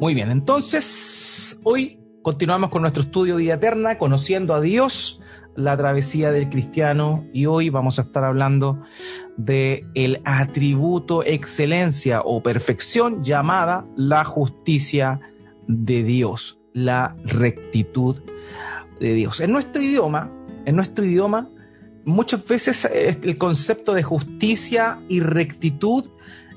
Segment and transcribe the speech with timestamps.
[0.00, 5.20] Muy bien, entonces hoy continuamos con nuestro estudio Vida Eterna, conociendo a Dios,
[5.56, 8.80] la travesía del cristiano, y hoy vamos a estar hablando
[9.36, 15.18] de el atributo excelencia o perfección llamada la justicia
[15.66, 18.22] de Dios, la rectitud
[19.00, 19.40] de Dios.
[19.40, 20.30] En nuestro idioma,
[20.64, 21.50] en nuestro idioma,
[22.04, 26.08] muchas veces eh, el concepto de justicia y rectitud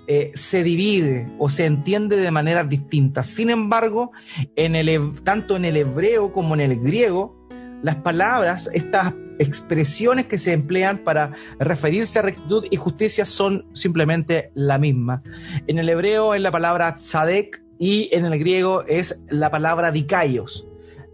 [0.08, 3.28] eh, se divide o se entiende de maneras distintas.
[3.28, 4.12] Sin embargo,
[4.56, 7.38] en el, tanto en el hebreo como en el griego,
[7.84, 14.52] las palabras, estas expresiones que se emplean para referirse a rectitud y justicia son simplemente
[14.54, 15.24] la misma.
[15.68, 20.68] En el hebreo es la palabra tzadek y en el griego es la palabra dikaios.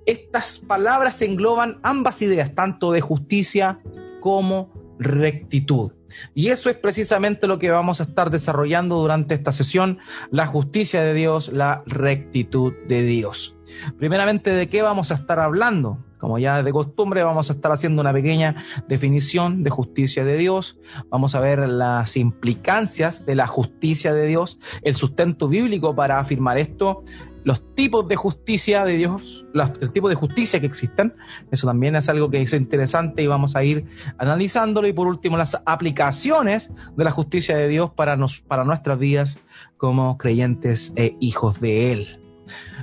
[0.06, 3.80] Estas palabras engloban ambas ideas, tanto de justicia
[4.20, 5.92] como rectitud.
[6.34, 10.00] Y eso es precisamente lo que vamos a estar desarrollando durante esta sesión,
[10.32, 13.58] la justicia de Dios, la rectitud de Dios.
[13.98, 16.00] Primeramente, ¿de qué vamos a estar hablando?
[16.18, 20.80] Como ya de costumbre, vamos a estar haciendo una pequeña definición de justicia de Dios.
[21.10, 26.58] Vamos a ver las implicancias de la justicia de Dios, el sustento bíblico para afirmar
[26.58, 27.04] esto,
[27.48, 31.16] los tipos de justicia de Dios, los, el tipo de justicia que existen.
[31.50, 33.86] Eso también es algo que es interesante y vamos a ir
[34.18, 34.86] analizándolo.
[34.86, 39.40] Y por último, las aplicaciones de la justicia de Dios para, nos, para nuestras vidas
[39.78, 42.20] como creyentes e hijos de Él.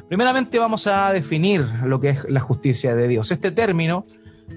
[0.08, 3.30] Primeramente vamos a definir lo que es la justicia de Dios.
[3.32, 4.06] Este término,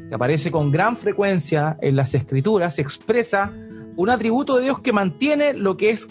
[0.07, 3.51] que aparece con gran frecuencia en las escrituras, expresa
[3.97, 6.07] un atributo de Dios que mantiene lo que es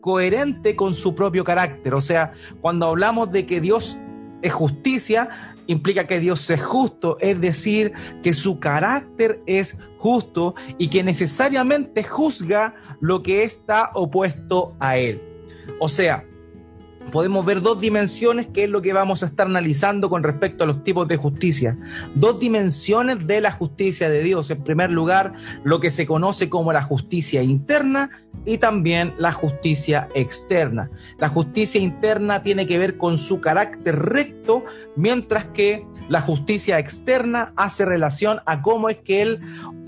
[0.00, 1.94] coherente con su propio carácter.
[1.94, 3.98] O sea, cuando hablamos de que Dios
[4.42, 10.88] es justicia, implica que Dios es justo, es decir, que su carácter es justo y
[10.88, 15.20] que necesariamente juzga lo que está opuesto a él.
[15.78, 16.24] O sea,
[17.10, 20.66] podemos ver dos dimensiones que es lo que vamos a estar analizando con respecto a
[20.66, 21.76] los tipos de justicia.
[22.14, 24.50] Dos dimensiones de la justicia de Dios.
[24.50, 25.32] En primer lugar,
[25.64, 28.10] lo que se conoce como la justicia interna
[28.44, 30.90] y también la justicia externa.
[31.18, 34.64] La justicia interna tiene que ver con su carácter recto,
[34.96, 39.40] mientras que la justicia externa hace relación a cómo es que Él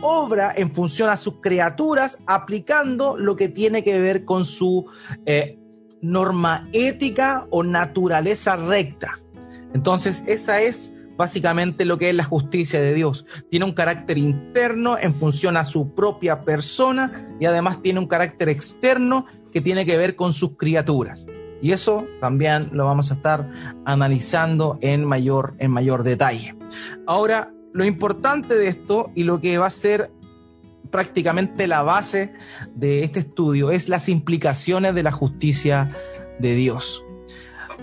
[0.03, 4.87] obra en función a sus criaturas, aplicando lo que tiene que ver con su
[5.27, 5.60] eh,
[6.03, 9.19] norma ética o naturaleza recta.
[9.75, 13.27] Entonces, esa es básicamente lo que es la justicia de Dios.
[13.51, 18.49] Tiene un carácter interno en función a su propia persona y además tiene un carácter
[18.49, 21.27] externo que tiene que ver con sus criaturas.
[21.61, 23.51] Y eso también lo vamos a estar
[23.85, 26.55] analizando en mayor, en mayor detalle.
[27.07, 30.11] Ahora, lo importante de esto y lo que va a ser
[30.91, 32.33] prácticamente la base
[32.75, 35.89] de este estudio es las implicaciones de la justicia
[36.39, 37.05] de Dios.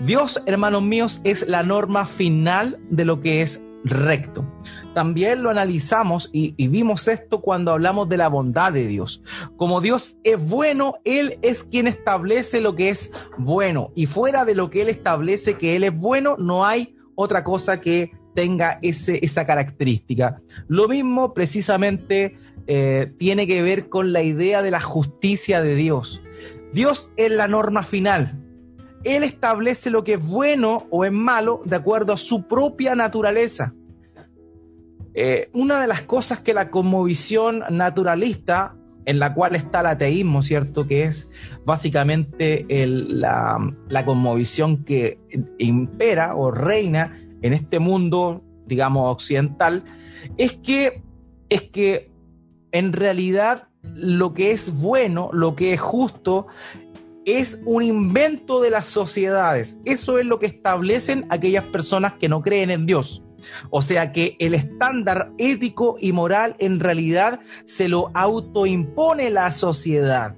[0.04, 4.44] Dios, hermanos míos, es la norma final de lo que es recto.
[4.94, 9.22] También lo analizamos y, vimos esto cuando hablamos de la bondad de Dios.
[9.56, 13.92] Como Dios es bueno, Él es quien establece lo que es bueno.
[13.94, 17.80] Y fuera de lo que Él establece que Él es bueno, no hay otra cosa
[17.80, 20.40] que tenga ese, esa característica.
[20.68, 22.36] Lo mismo precisamente
[22.70, 26.20] eh, tiene que ver con la idea de la justicia de Dios.
[26.70, 28.44] Dios es la norma final.
[29.04, 33.72] Él establece lo que es bueno o es malo de acuerdo a su propia naturaleza.
[35.14, 38.76] Eh, una de las cosas que la conmovisión naturalista,
[39.06, 40.86] en la cual está el ateísmo, ¿cierto?
[40.86, 41.30] Que es
[41.64, 43.58] básicamente la,
[43.88, 44.04] la
[44.84, 45.18] que
[45.56, 49.84] impera o reina en este mundo, digamos, occidental,
[50.36, 51.02] es que,
[51.48, 52.10] es que
[52.72, 56.46] en realidad lo que es bueno, lo que es justo,
[57.24, 59.80] es un invento de las sociedades.
[59.84, 63.22] Eso es lo que establecen aquellas personas que no creen en Dios.
[63.70, 70.34] O sea que el estándar ético y moral en realidad se lo autoimpone la sociedad.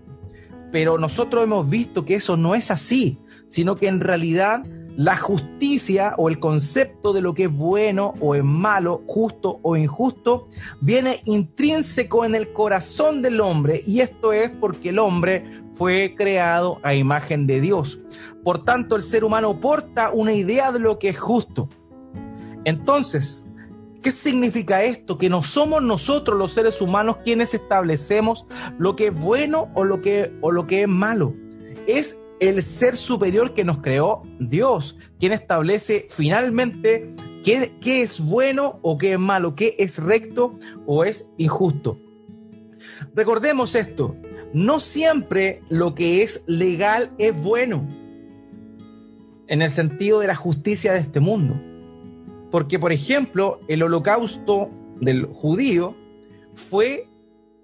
[0.71, 3.19] Pero nosotros hemos visto que eso no es así,
[3.49, 4.65] sino que en realidad
[4.97, 9.77] la justicia o el concepto de lo que es bueno o es malo, justo o
[9.77, 10.49] injusto,
[10.81, 16.79] viene intrínseco en el corazón del hombre y esto es porque el hombre fue creado
[16.83, 17.99] a imagen de Dios.
[18.45, 21.69] Por tanto, el ser humano porta una idea de lo que es justo.
[22.65, 23.47] Entonces,
[24.03, 25.17] ¿qué significa esto?
[25.17, 28.47] Que no somos nosotros los seres humanos quienes establecemos
[28.79, 31.35] lo que es bueno o lo que, o lo que es malo.
[31.87, 37.15] Es el ser superior que nos creó Dios, quien establece finalmente
[37.45, 41.99] qué, es bueno o qué es malo, qué es recto o es injusto.
[43.15, 44.17] Recordemos esto,
[44.55, 47.87] no siempre lo que es legal es bueno.
[49.47, 51.61] en el sentido de la justicia de este mundo.
[52.53, 54.71] Porque, por ejemplo, el holocausto
[55.01, 55.97] del judío
[56.55, 57.09] fue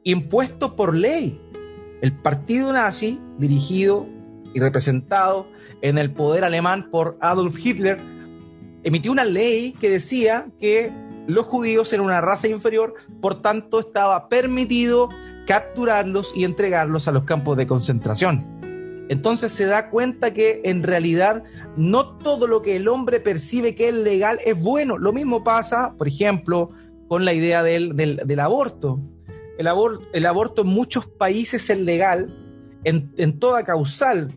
[0.03, 1.41] impuesto por ley.
[2.03, 4.09] El partido nazi, dirigido
[4.55, 5.49] y representado
[5.83, 7.99] en el poder alemán por Adolf Hitler,
[8.83, 10.93] emitió una ley que decía que
[11.27, 15.09] los judíos eran una raza inferior, por tanto estaba permitido
[15.47, 18.57] capturarlos y entregarlos a los campos de concentración.
[19.09, 21.45] Entonces se da cuenta que en realidad
[21.77, 24.99] no todo lo que el hombre percibe que es legal es bueno.
[24.99, 26.71] Lo mismo pasa, por ejemplo,
[27.09, 29.01] con la idea del, aborto.
[29.59, 29.69] El,
[30.13, 32.35] el, aborto en muchos países es legal,
[32.87, 34.33] en, toda causal.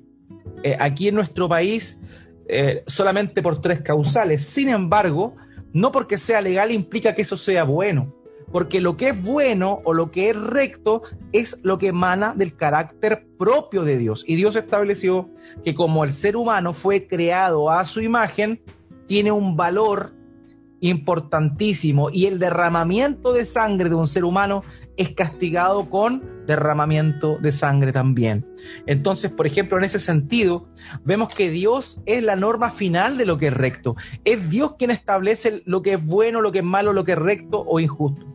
[0.63, 1.99] Eh, aquí en nuestro país
[2.47, 4.45] eh, solamente por tres causales.
[4.45, 5.35] Sin embargo,
[5.73, 8.13] no porque sea legal implica que eso sea bueno
[8.51, 12.55] porque lo que es bueno o lo que es recto es lo que emana del
[12.55, 14.23] carácter propio de Dios.
[14.27, 15.29] Y Dios estableció
[15.63, 18.61] que como el ser humano fue creado a su imagen,
[19.07, 20.13] tiene un valor
[20.81, 24.63] importantísimo y el derramamiento de sangre de un ser humano
[24.99, 28.45] es castigado con derramamiento de sangre también.
[28.85, 30.67] Entonces, por ejemplo, en ese sentido,
[31.05, 33.95] vemos que Dios es la norma final de lo que es recto.
[34.25, 37.17] Es Dios quien establece lo que es bueno, lo que es malo, lo que es
[37.17, 38.25] recto o injusto.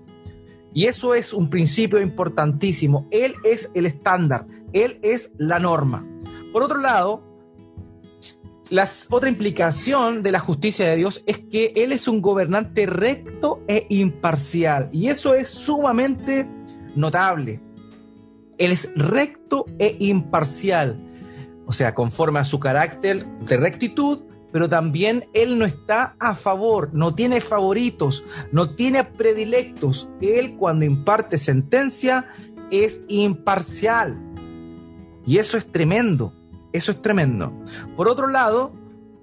[0.73, 3.09] Y eso es un principio importantísimo.
[3.11, 6.07] Él es el estándar, Él es la norma.
[6.51, 7.34] Por otro lado,
[8.71, 13.63] la otra implicación de la justicia de Dios es que Él es un gobernante recto
[13.69, 14.89] e imparcial.
[14.93, 16.49] Y eso es sumamente
[16.97, 17.61] notable.
[18.59, 20.99] Él es recto e imparcial.
[21.67, 24.23] O sea, conforme a su carácter de rectitud,
[24.53, 30.09] pero también Él no está a favor, no tiene favoritos, no tiene predilectos.
[30.21, 32.29] Él cuando imparte sentencia
[32.71, 34.19] es imparcial.
[35.27, 36.33] Y eso es tremendo,
[36.75, 37.53] eso es tremendo.
[37.97, 38.73] Por otro lado,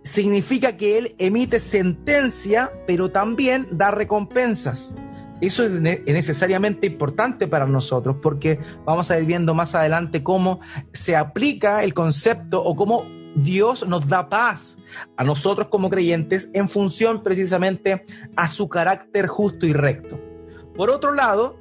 [0.04, 4.96] significa que Él emite sentencia, pero también da recompensas.
[5.42, 10.62] Eso es necesariamente importante para nosotros porque vamos a ir viendo más adelante cómo
[10.94, 13.04] se aplica el concepto o cómo
[13.36, 14.78] Dios nos da paz
[15.18, 18.06] a nosotros como creyentes en función precisamente
[18.36, 20.20] a su carácter justo y recto.
[20.76, 21.58] Por otro lado,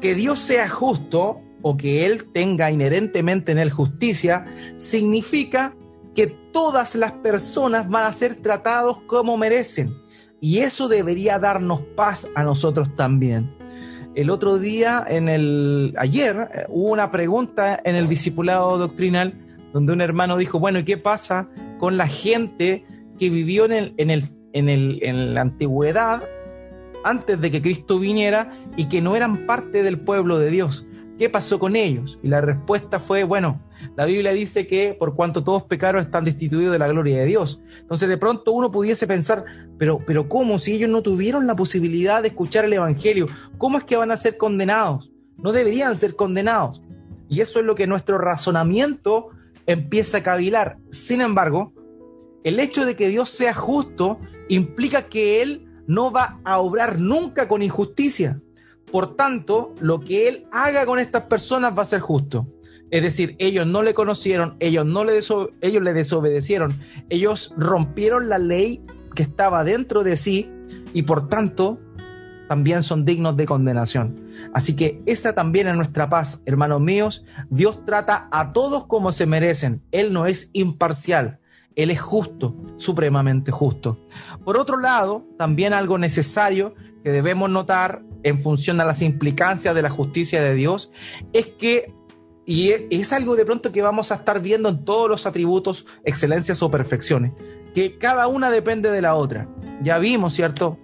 [0.00, 4.44] que Dios sea justo o que Él tenga inherentemente en Él justicia,
[4.76, 5.74] significa
[6.14, 9.94] que todas las personas van a ser tratados como merecen.
[10.40, 13.50] Y eso debería darnos paz a nosotros también.
[14.18, 19.32] El otro día, en el ayer, eh, hubo una pregunta en el discipulado doctrinal
[19.72, 22.84] donde un hermano dijo, bueno, ¿y qué pasa con la gente
[23.16, 26.24] que vivió en, el, en, el, en, el, en la antigüedad
[27.04, 30.84] antes de que Cristo viniera y que no eran parte del pueblo de Dios?
[31.18, 32.16] ¿Qué pasó con ellos?
[32.22, 33.60] Y la respuesta fue, bueno,
[33.96, 37.60] la Biblia dice que por cuanto todos pecaron están destituidos de la gloria de Dios.
[37.80, 39.44] Entonces de pronto uno pudiese pensar,
[39.78, 40.60] pero, pero ¿cómo?
[40.60, 43.26] Si ellos no tuvieron la posibilidad de escuchar el Evangelio,
[43.58, 45.10] ¿cómo es que van a ser condenados?
[45.36, 46.82] No deberían ser condenados.
[47.28, 49.30] Y eso es lo que nuestro razonamiento
[49.66, 50.78] empieza a cavilar.
[50.90, 51.72] Sin embargo,
[52.44, 54.18] el hecho de que Dios sea justo
[54.48, 58.40] implica que Él no va a obrar nunca con injusticia.
[58.90, 62.46] Por tanto, lo que Él haga con estas personas va a ser justo.
[62.90, 65.18] Es decir, ellos no le conocieron, ellos, no le,
[65.60, 66.80] ellos le desobedecieron,
[67.10, 68.82] ellos rompieron la ley
[69.14, 70.50] que estaba dentro de sí
[70.94, 71.80] y por tanto
[72.48, 74.28] también son dignos de condenación.
[74.54, 77.24] Así que esa también es nuestra paz, hermanos míos.
[77.50, 79.82] Dios trata a todos como se merecen.
[79.92, 81.40] Él no es imparcial.
[81.76, 84.00] Él es justo, supremamente justo.
[84.44, 89.82] Por otro lado, también algo necesario que debemos notar en función a las implicancias de
[89.82, 90.90] la justicia de Dios
[91.32, 91.94] es que,
[92.44, 96.62] y es algo de pronto que vamos a estar viendo en todos los atributos, excelencias
[96.62, 97.32] o perfecciones,
[97.74, 99.48] que cada una depende de la otra.
[99.82, 100.78] Ya vimos, ¿cierto?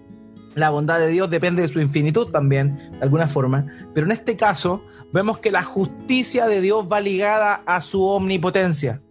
[0.54, 4.36] la bondad de Dios depende de su infinitud también, de alguna forma, pero en este
[4.36, 9.02] caso vemos que la justicia de Dios va ligada a su omnipotencia.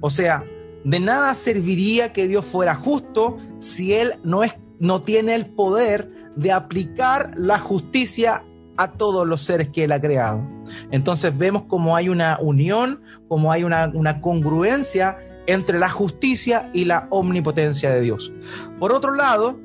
[0.00, 0.44] O sea,
[0.84, 6.10] de nada serviría que Dios fuera justo si Él no, es, no tiene el poder
[6.36, 8.44] de aplicar la justicia
[8.76, 10.42] a todos los seres que Él ha creado.
[10.90, 17.06] Entonces vemos como hay una unión, como hay una congruencia entre la justicia y la
[17.10, 18.32] omnipotencia de Dios.
[18.78, 19.58] Por otro lado,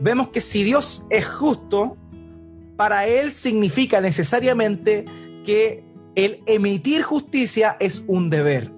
[0.00, 1.96] vemos que si Dios es justo,
[2.76, 5.04] para Él significa necesariamente
[5.44, 8.72] que el emitir justicia es un deber.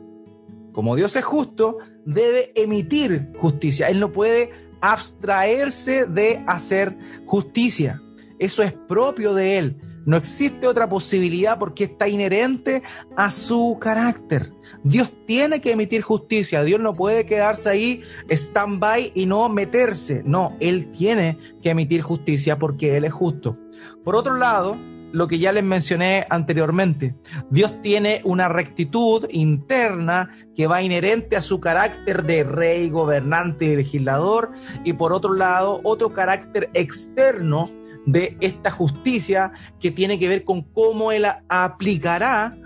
[0.73, 3.89] Como Dios es justo, debe emitir justicia.
[3.89, 4.51] Él no puede
[4.83, 8.03] abstraerse de hacer justicia.
[8.39, 9.77] Eso es propio de Él.
[10.05, 12.83] No existe otra posibilidad porque está inherente
[13.17, 14.53] a su carácter.
[14.83, 16.65] Dios tiene que emitir justicia.
[16.65, 20.23] Dios no puede quedarse ahí stand-by y no meterse.
[20.25, 23.57] No, Él tiene que emitir justicia porque Él es justo.
[24.03, 24.77] Por otro lado,
[25.13, 27.15] lo que ya les mencioné anteriormente.
[27.51, 33.77] Dios tiene una rectitud interna que va inherente a su carácter de rey, gobernante y
[33.77, 34.53] legislador,
[34.85, 37.69] y por otro lado, otro carácter externo
[38.07, 42.57] de esta justicia que tiene que ver con cómo él aplicará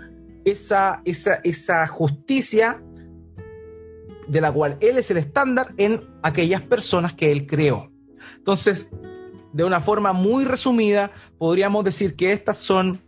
[0.45, 2.81] esa, esa, esa justicia
[4.27, 7.91] de la cual él es el estándar en aquellas personas que él creó.
[8.37, 8.89] Entonces,
[9.53, 13.01] de una forma muy resumida, podríamos decir que estas son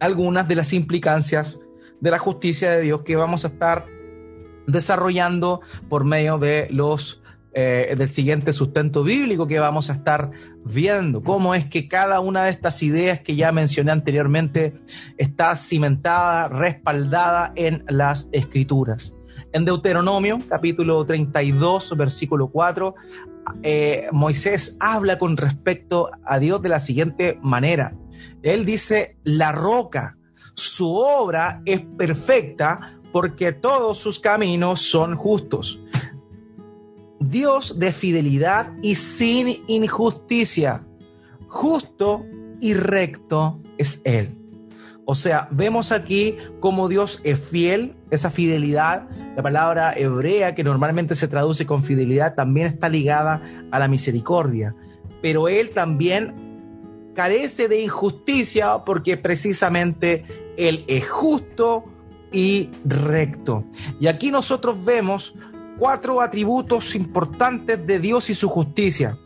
[0.00, 1.60] algunas de las implicancias
[2.00, 3.86] de la justicia de Dios que vamos a estar
[4.66, 7.22] desarrollando por medio de los
[7.54, 10.30] eh, del siguiente sustento bíblico que vamos a estar
[10.64, 14.80] viendo, cómo es que cada una de estas ideas que ya mencioné anteriormente
[15.18, 19.14] está cimentada, respaldada en las escrituras.
[19.52, 22.94] En Deuteronomio, capítulo 32, versículo 4,
[23.62, 27.94] eh, Moisés habla con respecto a Dios de la siguiente manera.
[28.42, 30.16] Él dice, la roca,
[30.54, 35.80] su obra es perfecta porque todos sus caminos son justos.
[37.20, 40.84] Dios de fidelidad y sin injusticia.
[41.48, 42.24] Justo
[42.60, 44.41] y recto es Él.
[45.12, 51.14] O sea, vemos aquí cómo Dios es fiel, esa fidelidad, la palabra hebrea que normalmente
[51.14, 54.74] se traduce con fidelidad también está ligada a la misericordia.
[55.20, 60.24] Pero Él también carece de injusticia porque precisamente
[60.56, 61.84] Él es justo
[62.32, 63.66] y recto.
[64.00, 65.34] Y aquí nosotros vemos
[65.78, 69.18] cuatro atributos importantes de Dios y su justicia.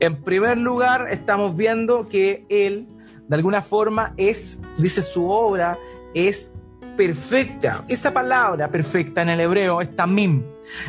[0.00, 2.88] En primer lugar, estamos viendo que Él,
[3.28, 5.78] de alguna forma, es, dice su obra,
[6.14, 6.52] es
[6.96, 7.84] perfecta.
[7.88, 10.42] Esa palabra perfecta en el hebreo es tamim.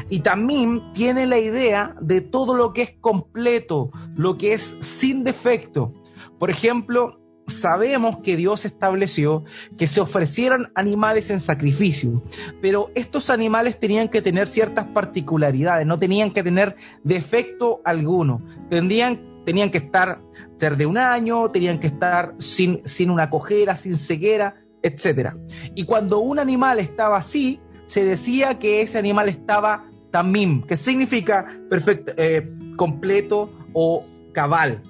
[0.09, 5.23] Y tamim tiene la idea de todo lo que es completo, lo que es sin
[5.23, 5.93] defecto.
[6.39, 9.43] Por ejemplo, sabemos que Dios estableció
[9.77, 12.23] que se ofrecieran animales en sacrificio,
[12.61, 19.34] pero estos animales tenían que tener ciertas particularidades, no tenían que tener defecto alguno, tendrían,
[19.45, 20.21] tenían que estar,
[20.57, 25.33] ser de un año, tenían que estar sin, sin una cojera, sin ceguera, etc.
[25.75, 31.45] Y cuando un animal estaba así, se decía que ese animal estaba tamim, que significa
[31.69, 34.81] perfecto, eh, completo o cabal.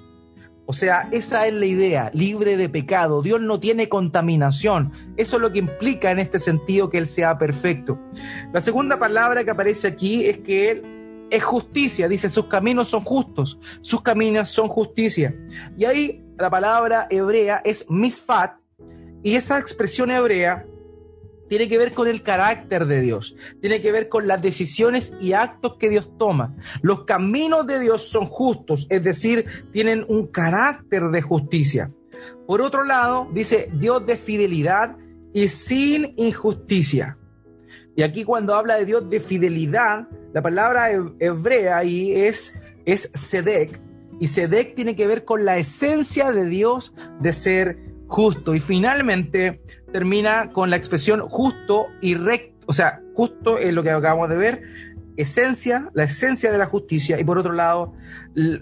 [0.68, 3.22] O sea, esa es la idea, libre de pecado.
[3.22, 4.92] Dios no tiene contaminación.
[5.16, 8.00] Eso es lo que implica en este sentido que Él sea perfecto.
[8.52, 10.95] La segunda palabra que aparece aquí es que Él
[11.30, 12.08] es justicia.
[12.08, 15.34] Dice, sus caminos son justos, sus caminos son justicia.
[15.76, 18.58] Y ahí la palabra hebrea es misfat.
[19.22, 20.66] Y esa expresión hebrea
[21.48, 25.32] tiene que ver con el carácter de Dios, tiene que ver con las decisiones y
[25.32, 26.54] actos que Dios toma.
[26.82, 31.92] Los caminos de Dios son justos, es decir, tienen un carácter de justicia.
[32.46, 34.96] Por otro lado, dice Dios de fidelidad
[35.32, 37.18] y sin injusticia.
[37.96, 43.80] Y aquí cuando habla de Dios de fidelidad, la palabra hebrea ahí es, es Sedek,
[44.20, 48.54] y Sedek tiene que ver con la esencia de Dios de ser justo.
[48.54, 49.60] Y finalmente
[49.92, 54.36] termina con la expresión justo y recto, o sea, justo es lo que acabamos de
[54.36, 54.62] ver,
[55.16, 57.94] esencia, la esencia de la justicia, y por otro lado,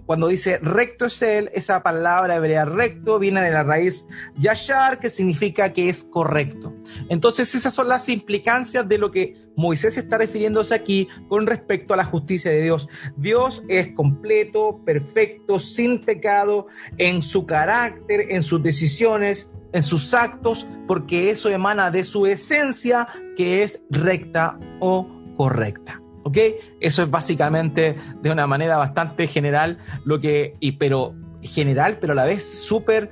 [0.06, 4.06] cuando dice recto es él, esa palabra hebrea recto viene de la raíz
[4.37, 6.73] yashar, que significa que es correcto.
[7.08, 11.96] Entonces, esas son las implicancias de lo que Moisés está refiriéndose aquí con respecto a
[11.96, 12.88] la justicia de Dios.
[13.16, 16.66] Dios es completo, perfecto, sin pecado
[16.99, 23.08] en su carácter, en sus decisiones, en sus actos, porque eso emana de su esencia
[23.37, 26.03] que es recta o correcta.
[26.24, 26.38] ¿Ok?
[26.80, 32.16] Eso es básicamente de una manera bastante general lo que, y, pero general, pero a
[32.16, 33.10] la vez súper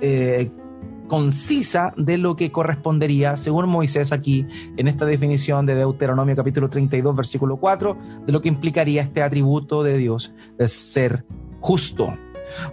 [0.00, 0.50] eh,
[1.06, 4.46] concisa de lo que correspondería, según Moisés aquí,
[4.76, 7.96] en esta definición de Deuteronomio capítulo 32, versículo 4,
[8.26, 11.24] de lo que implicaría este atributo de Dios de ser
[11.60, 12.14] justo.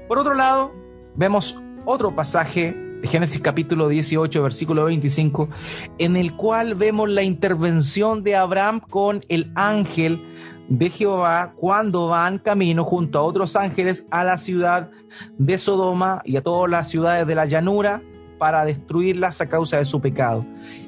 [0.07, 0.73] Por otro lado,
[1.15, 5.49] vemos otro pasaje Génesis capítulo 18, versículo 25,
[5.97, 10.19] en el cual vemos la intervención de Abraham con el ángel
[10.67, 14.89] de Jehová cuando van camino junto a otros ángeles a la ciudad
[15.37, 18.01] de Sodoma y a todas las ciudades de la llanura
[18.37, 20.45] para destruirlas a causa de su pecado.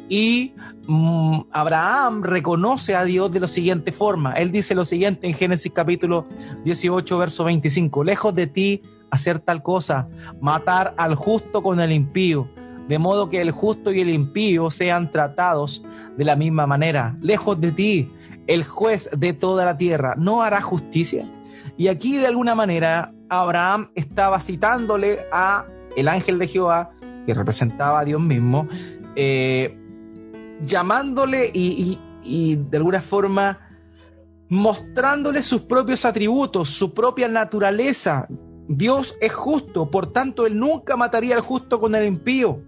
[0.10, 0.54] Y
[0.88, 4.34] mm, Abraham reconoce a Dios de la siguiente forma.
[4.34, 6.26] Él dice lo siguiente en Génesis capítulo
[6.64, 8.04] 18, verso 25.
[8.04, 10.08] Lejos de ti hacer tal cosa,
[10.42, 12.50] matar al justo con el impío,
[12.88, 15.84] de modo que el justo y el impío sean tratados
[16.18, 17.16] de la misma manera.
[17.22, 18.12] Lejos de ti,
[18.48, 21.26] el juez de toda la tierra, ¿no hará justicia?
[21.78, 26.92] Y aquí de alguna manera Abraham estaba citándole a el ángel de Jehová,
[27.26, 28.68] que representaba a Dios mismo,
[29.16, 29.78] eh,
[30.62, 33.60] llamándole y, y de alguna forma
[34.50, 38.28] mostrándole sus propios atributos, su propia naturaleza.
[38.68, 42.62] Dios es justo, por tanto, Él nunca mataría al justo con el impío.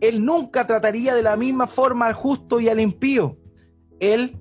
[0.00, 3.36] Él nunca trataría de la misma forma al justo y al impío.
[4.00, 4.36] Él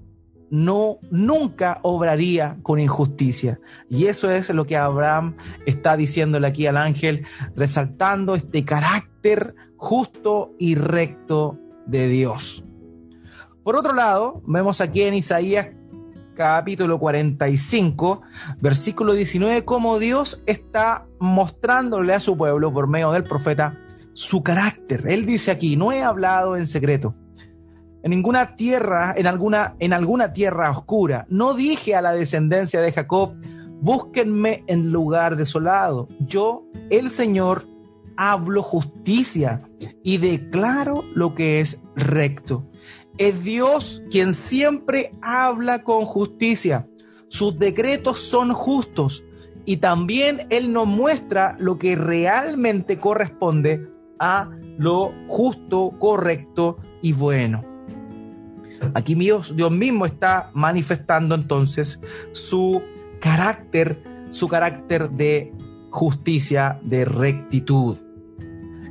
[0.50, 3.60] no nunca obraría con injusticia.
[3.90, 5.36] Y eso es lo que Abraham
[5.66, 7.26] está diciéndole aquí al ángel,
[7.56, 12.64] resaltando este carácter justo y recto de Dios.
[13.64, 15.70] Por otro lado, vemos aquí en Isaías
[16.38, 18.22] capítulo 45,
[18.62, 23.76] versículo 19, cómo Dios está mostrándole a su pueblo por medio del profeta
[24.14, 25.08] su carácter.
[25.08, 27.16] Él dice aquí, no he hablado en secreto.
[28.04, 32.92] En ninguna tierra, en alguna, en alguna tierra oscura, no dije a la descendencia de
[32.92, 33.34] Jacob,
[33.82, 36.08] búsquenme en lugar desolado.
[36.20, 37.66] Yo, el Señor,
[38.16, 39.68] hablo justicia
[40.04, 42.64] y declaro lo que es recto.
[43.18, 46.88] Es Dios quien siempre habla con justicia.
[47.30, 49.24] Sus decretos son justos
[49.66, 53.88] y también Él nos muestra lo que realmente corresponde
[54.20, 57.66] a lo justo, correcto y bueno.
[58.94, 62.00] Aquí Dios, Dios mismo está manifestando entonces
[62.32, 62.82] su
[63.20, 65.52] carácter, su carácter de
[65.90, 67.98] justicia, de rectitud.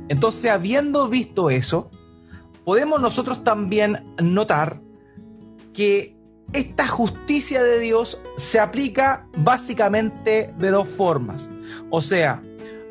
[0.09, 1.89] Entonces, habiendo visto eso,
[2.67, 4.81] podemos nosotros también notar
[5.73, 6.17] que
[6.51, 11.49] esta justicia de Dios se aplica básicamente de dos formas.
[11.91, 12.41] O sea,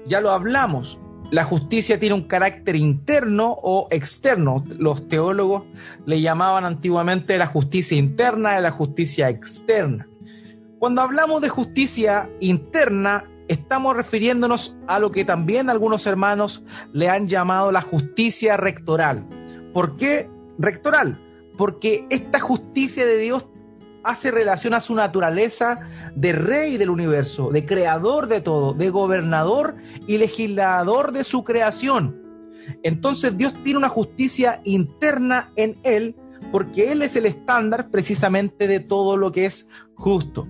[0.07, 0.99] ya lo hablamos,
[1.31, 4.65] la justicia tiene un carácter interno o externo.
[4.79, 5.65] Los teólogos
[6.07, 10.09] le llamaban antiguamente la justicia interna y la justicia externa.
[10.79, 17.29] Cuando hablamos de justicia interna, estamos refiriéndonos a lo que también algunos hermanos le han
[17.29, 19.27] llamado la justicia rectoral.
[19.77, 21.19] ¿Por qué rectoral?
[21.59, 23.47] Porque esta justicia de Dios
[24.05, 25.81] hace relación a su naturaleza
[26.15, 32.17] de rey del universo, de creador de todo, de gobernador y legislador de su creación.
[32.83, 36.17] Entonces Dios tiene una justicia interna en Él
[36.51, 40.49] porque Él es el estándar precisamente de todo lo que es justo.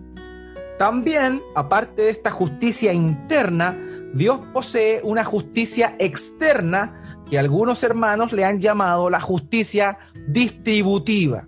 [0.78, 3.76] También, aparte de esta justicia interna,
[4.14, 11.46] Dios posee una justicia externa que algunos hermanos le han llamado la justicia distributiva.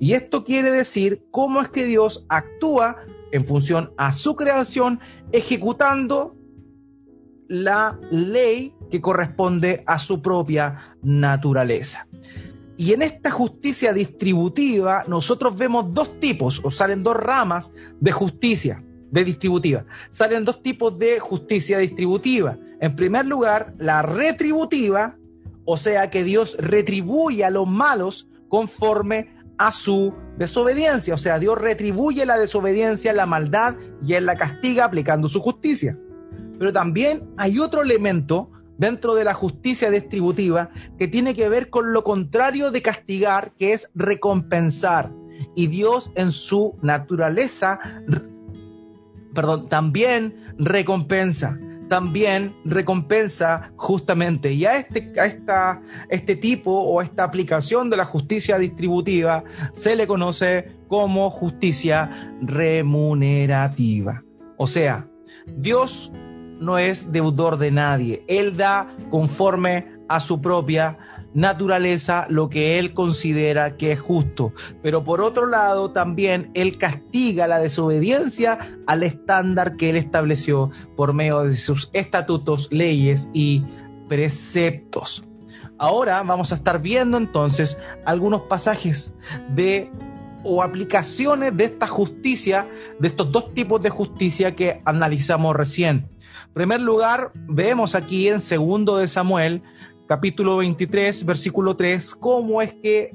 [0.00, 2.96] Y esto quiere decir cómo es que Dios actúa
[3.32, 5.00] en función a su creación,
[5.32, 6.36] ejecutando
[7.48, 12.06] la ley que corresponde a su propia naturaleza.
[12.76, 18.84] Y en esta justicia distributiva nosotros vemos dos tipos, o salen dos ramas de justicia
[19.10, 19.84] de distributiva.
[20.10, 22.56] Salen dos tipos de justicia distributiva.
[22.80, 25.17] En primer lugar, la retributiva,
[25.70, 31.12] o sea que Dios retribuye a los malos conforme a su desobediencia.
[31.12, 35.98] O sea, Dios retribuye la desobediencia, la maldad y Él la castiga aplicando su justicia.
[36.58, 41.92] Pero también hay otro elemento dentro de la justicia distributiva que tiene que ver con
[41.92, 45.12] lo contrario de castigar, que es recompensar.
[45.54, 47.78] Y Dios en su naturaleza,
[49.34, 54.52] perdón, también recompensa también recompensa justamente.
[54.52, 59.96] Y a este, a esta, este tipo o esta aplicación de la justicia distributiva se
[59.96, 64.22] le conoce como justicia remunerativa.
[64.56, 65.06] O sea,
[65.56, 66.12] Dios
[66.60, 68.24] no es deudor de nadie.
[68.26, 70.98] Él da conforme a su propia
[71.38, 74.52] naturaleza lo que él considera que es justo.
[74.82, 81.12] Pero por otro lado, también él castiga la desobediencia al estándar que él estableció por
[81.12, 83.64] medio de sus estatutos, leyes y
[84.08, 85.22] preceptos.
[85.78, 89.14] Ahora vamos a estar viendo entonces algunos pasajes
[89.54, 89.92] de
[90.42, 96.08] o aplicaciones de esta justicia, de estos dos tipos de justicia que analizamos recién.
[96.48, 99.62] En primer lugar, vemos aquí en segundo de Samuel,
[100.08, 103.14] capítulo 23, versículo 3, cómo es que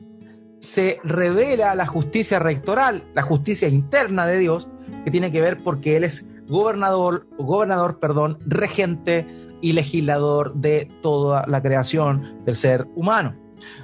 [0.60, 4.70] se revela la justicia rectoral, la justicia interna de Dios,
[5.04, 9.26] que tiene que ver porque Él es gobernador, gobernador, perdón, regente
[9.60, 13.36] y legislador de toda la creación del ser humano.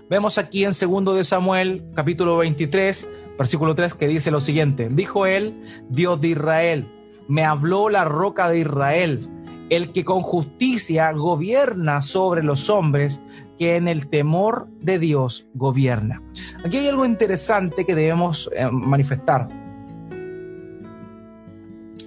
[0.10, 5.26] Vemos aquí en segundo de Samuel, capítulo 23, versículo 3, que dice lo siguiente, dijo
[5.26, 6.86] él, Dios de Israel,
[7.28, 9.28] me habló la roca de Israel,
[9.70, 13.20] el que con justicia gobierna sobre los hombres,
[13.58, 16.22] que en el temor de Dios gobierna.
[16.64, 19.50] Aquí hay algo interesante que debemos eh, manifestar.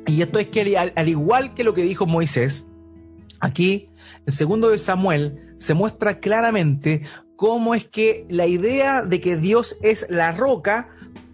[0.07, 2.67] Y esto es que al, igual que lo que dijo Moisés,
[3.41, 3.91] aquí
[4.27, 7.03] en segundo de Samuel se muestra claramente
[7.37, 10.89] cómo es que la idea de que Dios es la roca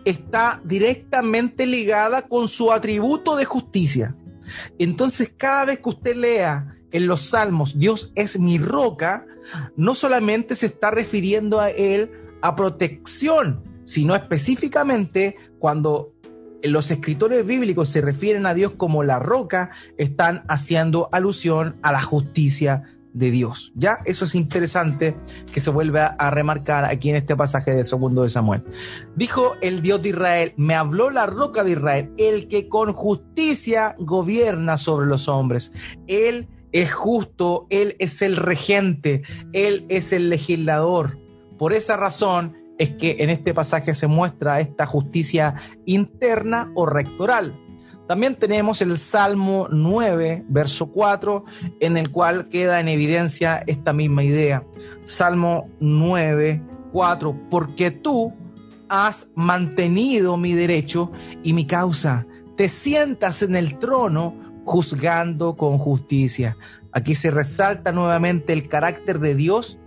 [0.04, 4.14] está directamente ligada con su atributo de justicia.
[4.78, 9.26] Entonces, cada vez que usted lea en los salmos, Dios es mi roca,
[9.76, 16.12] no solamente se está refiriendo a Él a protección, sino específicamente cuando
[16.62, 22.02] los escritores bíblicos se refieren a Dios como la roca, están haciendo alusión a la
[22.02, 23.72] justicia de Dios.
[23.74, 25.16] Ya eso es interesante
[25.52, 28.64] que se vuelve a remarcar aquí en este pasaje del segundo de Samuel.
[29.16, 33.96] Dijo el Dios de Israel, me habló la roca de Israel, el que con justicia
[33.98, 35.72] gobierna sobre los hombres.
[36.06, 41.18] Él es justo, Él es el regente, Él es el legislador.
[41.58, 45.54] Por esa razón es que en este pasaje se muestra esta justicia
[45.84, 47.58] interna o rectoral.
[48.08, 51.44] También tenemos el Salmo 9, verso 4,
[51.80, 54.64] en el cual queda en evidencia esta misma idea.
[55.04, 58.32] Salmo 9, 4, porque tú
[58.88, 62.26] has mantenido mi derecho y mi causa.
[62.56, 66.56] Te sientas en el trono juzgando con justicia.
[66.92, 69.78] Aquí se resalta nuevamente el carácter de Dios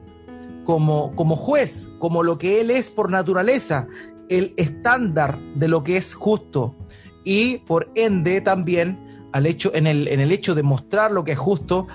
[0.64, 3.88] como, como juez, como lo que Él es por naturaleza,
[4.30, 6.76] el estándar de lo que es justo.
[7.24, 11.34] Y por ende también al hecho, en, el, en el hecho de mostrar lo que
[11.34, 11.88] es justo,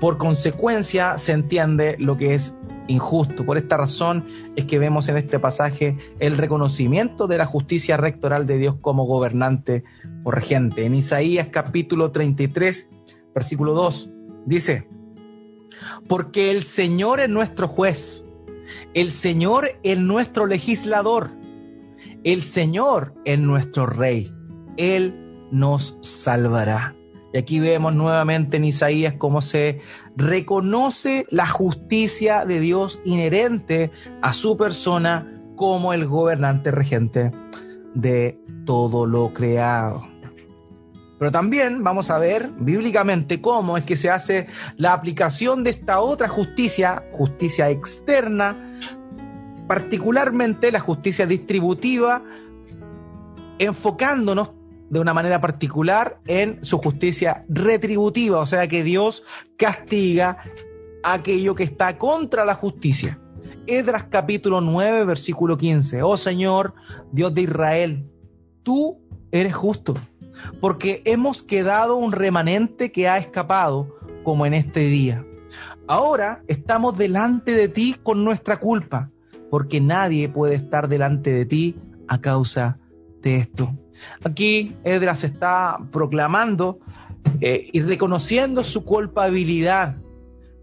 [0.00, 2.56] por consecuencia se entiende lo que es
[2.88, 3.44] injusto.
[3.44, 4.24] Por esta razón
[4.56, 9.04] es que vemos en este pasaje el reconocimiento de la justicia rectoral de Dios como
[9.04, 9.84] gobernante
[10.24, 10.84] o regente.
[10.84, 12.90] En Isaías capítulo 33,
[13.34, 14.10] versículo 2,
[14.46, 14.88] dice,
[16.08, 18.24] porque el Señor es nuestro juez,
[18.94, 21.30] el Señor es nuestro legislador,
[22.24, 24.32] el Señor es nuestro rey,
[24.78, 25.14] Él
[25.50, 26.94] nos salvará.
[27.32, 29.80] Y aquí vemos nuevamente en Isaías cómo se
[30.16, 33.90] reconoce la justicia de Dios inherente
[34.22, 37.32] a su persona como el gobernante regente
[37.94, 40.02] de todo lo creado.
[41.18, 46.00] Pero también vamos a ver bíblicamente cómo es que se hace la aplicación de esta
[46.00, 48.78] otra justicia, justicia externa,
[49.66, 52.22] particularmente la justicia distributiva,
[53.58, 54.52] enfocándonos
[54.90, 59.24] de una manera particular en su justicia retributiva, o sea que Dios
[59.56, 60.38] castiga
[61.02, 63.18] aquello que está contra la justicia.
[63.66, 66.02] Edras capítulo 9, versículo 15.
[66.02, 66.74] Oh Señor,
[67.12, 68.10] Dios de Israel,
[68.62, 68.98] tú
[69.30, 69.94] eres justo,
[70.60, 75.24] porque hemos quedado un remanente que ha escapado como en este día.
[75.86, 79.10] Ahora estamos delante de ti con nuestra culpa,
[79.50, 81.76] porque nadie puede estar delante de ti
[82.08, 82.87] a causa de
[83.24, 83.74] esto.
[84.24, 86.80] Aquí Edras está proclamando
[87.40, 89.96] eh, y reconociendo su culpabilidad.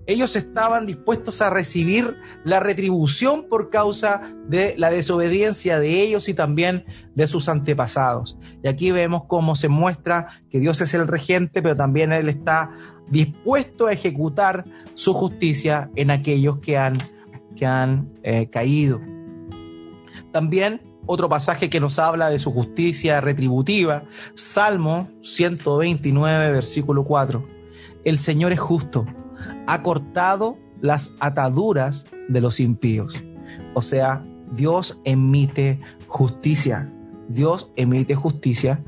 [0.08, 6.36] Ellos estaban dispuestos a recibir la retribución por causa de la desobediencia de ellos y
[6.36, 8.38] también de sus antepasados.
[8.63, 12.70] Y aquí vemos cómo se muestra que Dios es el regente, pero también Él está
[13.10, 14.63] dispuesto a ejecutar
[14.94, 16.98] su justicia en aquellos que han,
[17.56, 19.02] que han eh, caído.
[20.32, 27.44] También otro pasaje que nos habla de su justicia retributiva, Salmo 129, versículo 4.
[28.04, 29.06] El Señor es justo,
[29.68, 33.22] ha cortado las ataduras de los impíos.
[33.74, 36.91] O sea, Dios emite justicia.
[37.28, 38.84] Dios emite justicia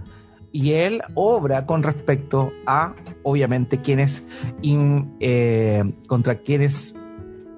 [0.51, 4.25] y Él obra con respecto a, obviamente, quienes
[4.63, 6.95] eh, contra quienes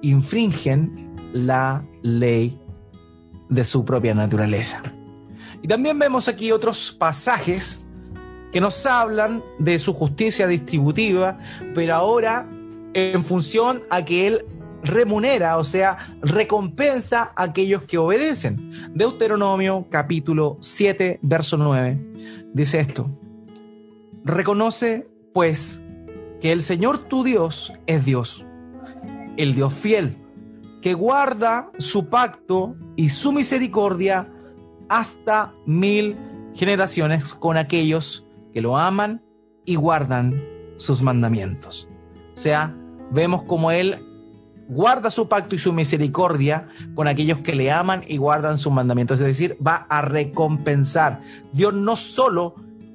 [0.02, 0.92] infringen
[1.32, 2.59] la ley
[3.50, 4.82] de su propia naturaleza.
[5.62, 7.84] Y también vemos aquí otros pasajes
[8.52, 11.38] que nos hablan de su justicia distributiva,
[11.74, 12.48] pero ahora
[12.94, 14.44] en función a que Él
[14.82, 18.90] remunera, o sea, recompensa a aquellos que obedecen.
[18.94, 21.98] Deuteronomio capítulo 7, verso 9,
[22.54, 23.10] dice esto.
[24.24, 25.82] Reconoce, pues,
[26.40, 28.44] que el Señor tu Dios es Dios,
[29.36, 30.16] el Dios fiel,
[30.80, 34.28] que guarda su pacto y su misericordia
[34.88, 36.16] hasta mil
[36.54, 39.22] generaciones con aquellos que lo aman
[39.64, 40.34] y guardan
[40.76, 41.88] sus mandamientos.
[42.34, 42.74] O sea,
[43.12, 44.06] vemos como Él
[44.68, 49.20] guarda su pacto y su misericordia con aquellos que le aman y guardan sus mandamientos.
[49.20, 51.20] Es decir, va a recompensar.
[51.52, 52.54] Dios no solo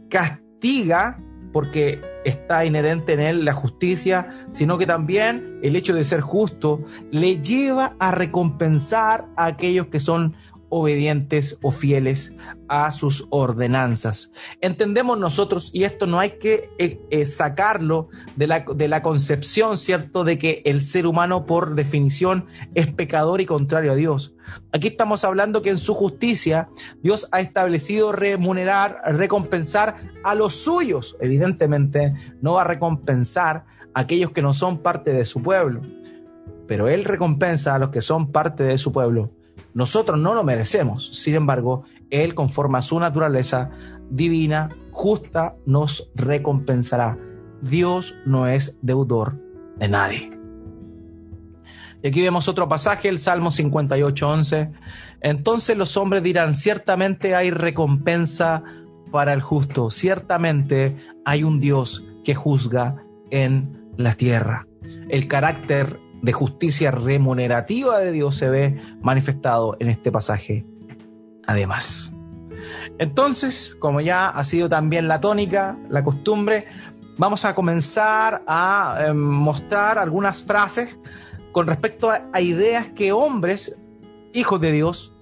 [0.10, 1.20] castiga
[1.56, 6.84] porque está inherente en él la justicia, sino que también el hecho de ser justo
[7.12, 10.36] le lleva a recompensar a aquellos que son
[10.78, 12.34] obedientes o fieles
[12.68, 14.34] a sus ordenanzas.
[14.60, 19.78] Entendemos nosotros, y esto no hay que eh, eh, sacarlo de la, de la concepción,
[19.78, 24.36] ¿cierto?, de que el ser humano por definición es pecador y contrario a Dios.
[24.74, 26.68] Aquí estamos hablando que en su justicia
[27.02, 31.16] Dios ha establecido remunerar, recompensar a los suyos.
[31.22, 35.82] Evidentemente no va a recompensar a aquellos que no son parte de su pueblo,
[36.68, 39.32] pero Él recompensa a los que son parte de su pueblo.
[39.76, 43.72] Nosotros no lo merecemos, sin embargo, Él, conforme a su naturaleza
[44.10, 47.18] divina, justa, nos recompensará.
[47.62, 49.38] Dios no es deudor
[49.76, 50.30] de nadie.
[52.02, 54.72] Y aquí vemos otro pasaje, el Salmo 58, 11.
[55.20, 58.64] Entonces los hombres dirán, ciertamente hay recompensa
[59.12, 64.68] para el justo, ciertamente hay un Dios que juzga en la tierra.
[65.10, 70.66] El carácter de justicia remunerativa de Dios se ve manifestado en este pasaje.
[71.46, 72.14] Además.
[72.98, 76.66] Entonces, como ya ha sido también la tónica, la costumbre,
[77.18, 80.98] vamos a comenzar a em, mostrar algunas frases
[81.52, 83.78] con respecto a ideas que hombres,
[84.34, 85.14] hijos de Dios,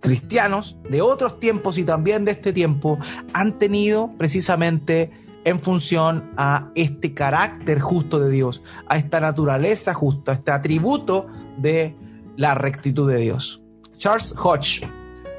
[0.00, 2.98] cristianos de otros tiempos y también de este tiempo,
[3.32, 5.10] han tenido precisamente
[5.44, 11.26] en función a este carácter justo de Dios, a esta naturaleza justa, a este atributo
[11.58, 11.94] de
[12.36, 13.62] la rectitud de Dios.
[13.96, 14.86] Charles Hodge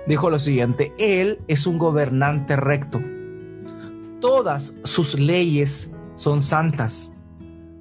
[0.08, 3.02] dijo lo siguiente, Él es un gobernante recto.
[4.20, 7.12] Todas sus leyes son santas,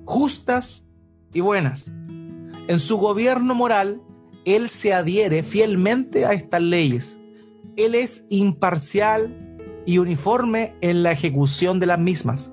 [0.05, 0.85] justas
[1.33, 1.91] y buenas.
[2.69, 4.01] En su gobierno moral,
[4.45, 7.21] Él se adhiere fielmente a estas leyes.
[7.77, 9.42] Él es imparcial
[9.87, 12.53] y uniforme en la ejecución de las mismas.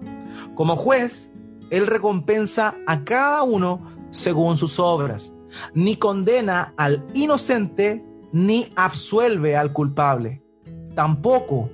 [0.55, 1.31] Como juez,
[1.69, 5.33] Él recompensa a cada uno según sus obras,
[5.73, 10.41] ni condena al inocente ni absuelve al culpable.
[10.95, 11.69] Tampoco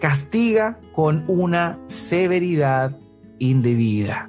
[0.00, 2.96] castiga con una severidad
[3.38, 4.28] indebida.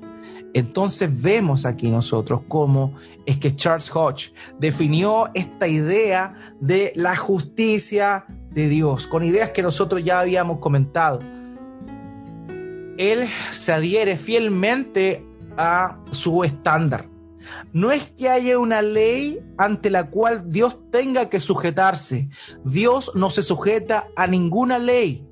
[0.54, 8.26] Entonces vemos aquí nosotros cómo es que Charles Hodge definió esta idea de la justicia
[8.52, 11.20] de Dios, con ideas que nosotros ya habíamos comentado.
[12.98, 15.26] Él se adhiere fielmente
[15.58, 17.06] a su estándar.
[17.72, 22.30] No es que haya una ley ante la cual Dios tenga que sujetarse.
[22.64, 25.26] Dios no se sujeta a ninguna ley.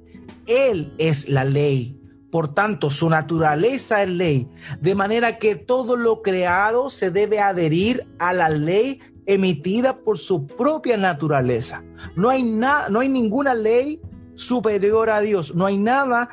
[0.46, 2.00] Él es la ley.
[2.32, 4.48] Por tanto, su naturaleza es ley.
[4.82, 10.46] De manera que todo lo creado se debe adherir a la ley emitida por su
[10.46, 11.84] propia naturaleza.
[12.16, 14.00] No hay, nada, no hay ninguna ley
[14.36, 16.30] superior a Dios, no hay nada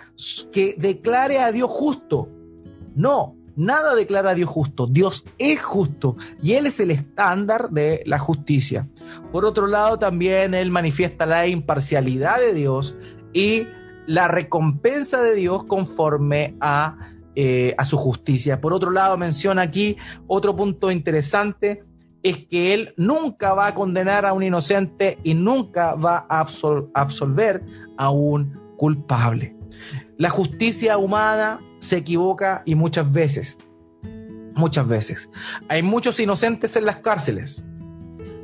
[0.52, 2.28] que declare a Dios justo.
[2.94, 4.86] No, nada declara a Dios justo.
[4.86, 8.88] Dios es justo y Él es el estándar de la justicia.
[9.32, 12.96] Por otro lado, también Él manifiesta la imparcialidad de Dios
[13.32, 13.66] y
[14.06, 18.60] la recompensa de Dios conforme a, eh, a su justicia.
[18.60, 19.96] Por otro lado, menciona aquí
[20.26, 21.84] otro punto interesante
[22.24, 26.40] es que Él nunca va a condenar a un inocente y nunca va a
[26.94, 27.62] absolver
[27.98, 29.54] a un culpable.
[30.16, 33.58] La justicia humana se equivoca y muchas veces,
[34.54, 35.30] muchas veces.
[35.68, 37.66] Hay muchos inocentes en las cárceles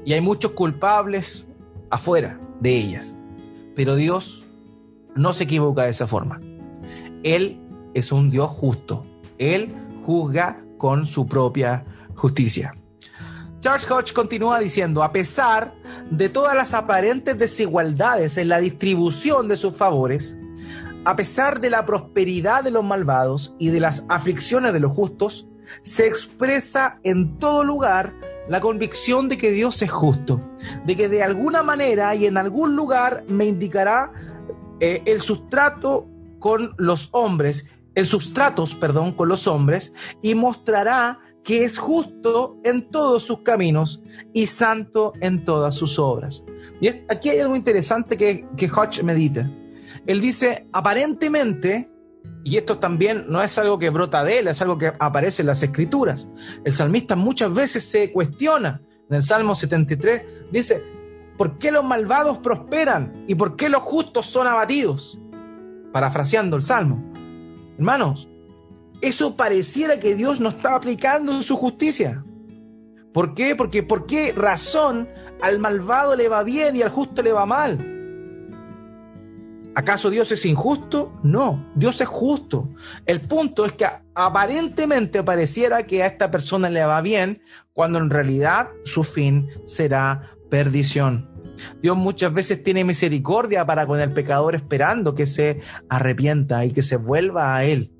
[0.05, 1.49] y hay muchos culpables
[1.89, 3.17] afuera de ellas.
[3.75, 4.47] Pero Dios
[5.17, 6.39] no se equivoca de esa forma.
[7.23, 7.59] Él
[7.95, 9.07] es un Dios justo.
[9.39, 12.75] Él juzga con su propia justicia.
[13.61, 15.75] Charles Hodge continúa diciendo, a pesar
[16.11, 20.39] de todas las aparentes desigualdades en la distribución de sus favores,
[21.05, 25.47] a pesar de la prosperidad de los malvados y de las aflicciones de los justos,
[25.83, 28.15] se expresa en todo lugar
[28.49, 30.41] la convicción de que Dios es justo,
[30.87, 34.11] de que de alguna manera y en algún lugar me indicará
[34.81, 39.93] eh, el sustrato con los hombres, el sustratos, perdón, con los hombres
[40.23, 46.45] y mostrará que es justo en todos sus caminos y santo en todas sus obras.
[46.81, 49.49] Y aquí hay algo interesante que, que Hodge medita.
[50.07, 51.91] Él dice, aparentemente,
[52.45, 55.47] y esto también no es algo que brota de él, es algo que aparece en
[55.47, 56.29] las escrituras.
[56.65, 58.81] El salmista muchas veces se cuestiona.
[59.09, 60.83] En el Salmo 73 dice,
[61.37, 65.19] ¿por qué los malvados prosperan y por qué los justos son abatidos?
[65.93, 67.03] Parafraseando el Salmo.
[67.77, 68.30] Hermanos,
[69.01, 72.25] eso pareciera que Dios no está aplicando su justicia.
[73.13, 73.57] ¿Por qué?
[73.57, 75.09] Porque ¿por qué razón
[75.43, 77.79] al malvado le va bien y al justo le va mal?
[79.75, 81.13] ¿Acaso Dios es injusto?
[81.23, 82.69] No, Dios es justo.
[83.07, 88.11] El punto es que aparentemente pareciera que a esta persona le va bien, cuando en
[88.11, 91.31] realidad su fin será perdición.
[91.83, 96.83] Dios muchas veces tiene misericordia para con el pecador esperando que se arrepienta y que
[96.83, 97.93] se vuelva a Él.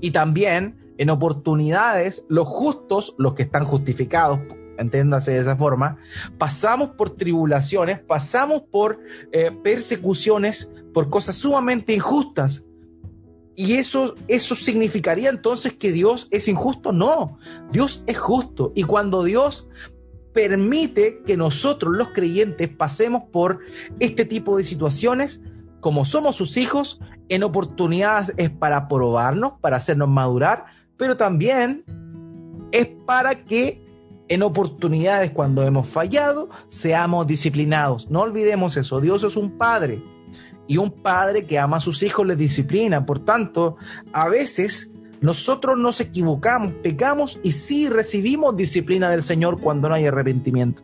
[0.00, 4.38] Y también en oportunidades, los justos, los que están justificados,
[4.78, 5.98] entiéndase de esa forma,
[6.38, 8.98] pasamos por tribulaciones, pasamos por
[9.32, 12.66] eh, persecuciones, por cosas sumamente injustas.
[13.54, 16.92] ¿Y eso, eso significaría entonces que Dios es injusto?
[16.92, 17.38] No,
[17.70, 18.72] Dios es justo.
[18.74, 19.68] Y cuando Dios
[20.32, 23.60] permite que nosotros los creyentes pasemos por
[23.98, 25.40] este tipo de situaciones,
[25.80, 30.66] como somos sus hijos, en oportunidades es para probarnos, para hacernos madurar,
[30.96, 31.84] pero también
[32.72, 33.82] es para que
[34.28, 38.10] en oportunidades cuando hemos fallado seamos disciplinados.
[38.10, 40.02] No olvidemos eso, Dios es un padre
[40.68, 43.04] y un padre que ama a sus hijos les disciplina.
[43.04, 43.76] Por tanto,
[44.12, 50.06] a veces nosotros nos equivocamos, pecamos y sí recibimos disciplina del Señor cuando no hay
[50.06, 50.82] arrepentimiento.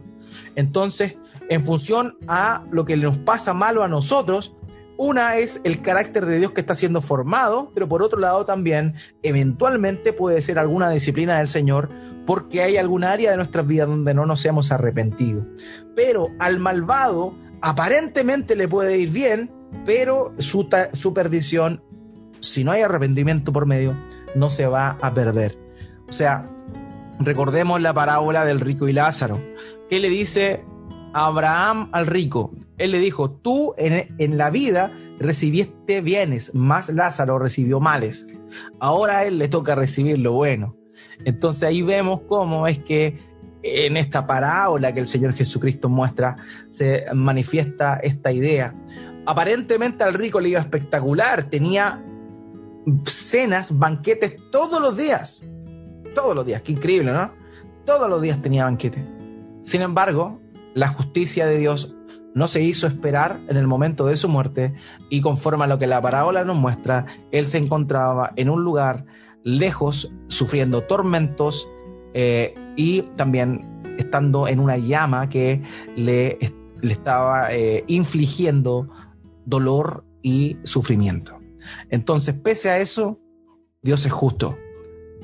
[0.56, 1.16] Entonces,
[1.48, 4.55] en función a lo que nos pasa malo a nosotros,
[4.98, 8.94] una es el carácter de Dios que está siendo formado, pero por otro lado también
[9.22, 11.90] eventualmente puede ser alguna disciplina del Señor
[12.26, 15.46] porque hay alguna área de nuestras vidas donde no nos hemos arrepentido.
[15.94, 19.50] Pero al malvado aparentemente le puede ir bien,
[19.84, 21.82] pero su, su perdición,
[22.40, 23.94] si no hay arrepentimiento por medio,
[24.34, 25.56] no se va a perder.
[26.08, 26.48] O sea,
[27.18, 29.40] recordemos la parábola del rico y Lázaro.
[29.88, 30.64] ¿Qué le dice
[31.12, 32.52] Abraham al rico?
[32.78, 38.28] Él le dijo, tú en, la vida recibiste bienes, más Lázaro recibió males.
[38.80, 40.76] Ahora a él le toca recibir lo bueno.
[41.24, 43.18] Entonces ahí vemos cómo es que
[43.62, 46.36] en esta parábola que el Señor Jesucristo muestra
[46.70, 48.74] se manifiesta esta idea.
[49.24, 52.04] Aparentemente al rico le iba espectacular, tenía
[53.06, 55.40] cenas, banquetes todos los días.
[56.14, 57.32] Todos los días, qué increíble, ¿no?
[57.84, 59.04] Todos los días tenía banquete.
[59.62, 60.40] Sin embargo,
[60.74, 61.95] la justicia de Dios
[62.36, 64.74] no se hizo esperar en el momento de su muerte
[65.08, 69.06] y conforme a lo que la parábola nos muestra, él se encontraba en un lugar
[69.42, 71.66] lejos, sufriendo tormentos
[72.12, 75.62] eh, y también estando en una llama que
[75.96, 76.36] le,
[76.82, 78.86] le estaba eh, infligiendo
[79.46, 81.40] dolor y sufrimiento.
[81.88, 83.18] Entonces, pese a eso,
[83.80, 84.58] Dios es justo.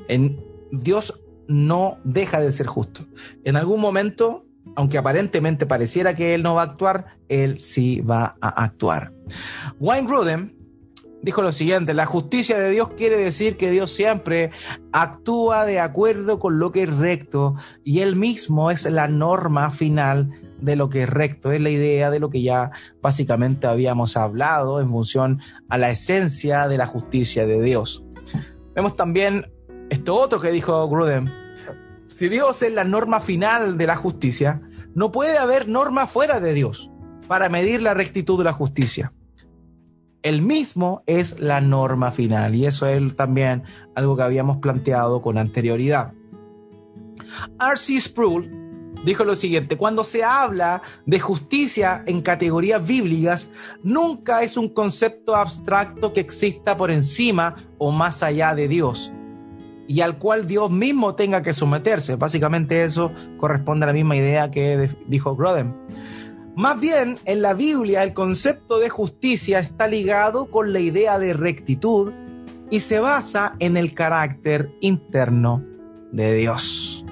[0.07, 3.05] En, Dios no deja de ser justo.
[3.43, 8.35] En algún momento, aunque aparentemente pareciera que Él no va a actuar, Él sí va
[8.41, 9.11] a actuar.
[9.79, 10.51] Wayne Grudem
[11.23, 14.51] dijo lo siguiente, la justicia de Dios quiere decir que Dios siempre
[14.91, 20.29] actúa de acuerdo con lo que es recto y Él mismo es la norma final
[20.59, 24.81] de lo que es recto, es la idea de lo que ya básicamente habíamos hablado
[24.81, 28.03] en función a la esencia de la justicia de Dios.
[28.75, 29.51] Vemos también
[29.89, 31.42] esto otro que dijo Gruden.
[32.07, 34.61] Si Dios es la norma final de la justicia,
[34.93, 36.91] no puede haber norma fuera de Dios
[37.27, 39.13] para medir la rectitud de la justicia.
[40.21, 43.63] El mismo es la norma final y eso es también
[43.95, 46.13] algo que habíamos planteado con anterioridad.
[47.59, 47.99] R.C.
[47.99, 48.49] Sproul
[49.03, 55.35] dijo lo siguiente, cuando se habla de justicia en categorías bíblicas, nunca es un concepto
[55.35, 59.11] abstracto que exista por encima o más allá de Dios
[59.87, 62.15] y al cual Dios mismo tenga que someterse.
[62.15, 65.75] Básicamente eso corresponde a la misma idea que dijo Groden.
[66.55, 71.33] Más bien, en la Biblia el concepto de justicia está ligado con la idea de
[71.33, 72.13] rectitud
[72.69, 75.63] y se basa en el carácter interno
[76.11, 77.05] de Dios.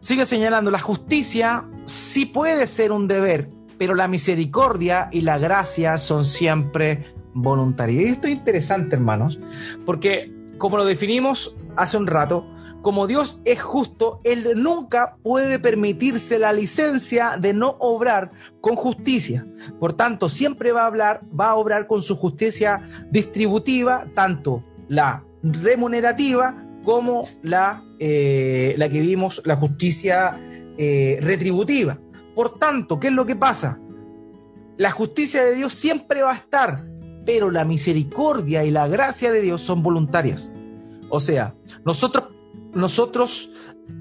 [0.00, 5.96] Sigue señalando, la justicia sí puede ser un deber, pero la misericordia y la gracia
[5.96, 8.02] son siempre voluntarias.
[8.02, 9.38] Y esto es interesante, hermanos,
[9.86, 12.46] porque como lo definimos hace un rato,
[12.82, 19.44] como Dios es justo, Él nunca puede permitirse la licencia de no obrar con justicia.
[19.80, 25.24] Por tanto, siempre va a hablar, va a obrar con su justicia distributiva, tanto la
[25.42, 30.38] remunerativa como la, eh, la que vimos, la justicia
[30.78, 31.98] eh, retributiva.
[32.36, 33.80] Por tanto, ¿qué es lo que pasa?
[34.76, 36.84] La justicia de Dios siempre va a estar,
[37.24, 40.50] pero la misericordia y la gracia de Dios son voluntarias.
[41.14, 41.54] O sea,
[41.84, 42.24] nosotros,
[42.72, 43.50] nosotros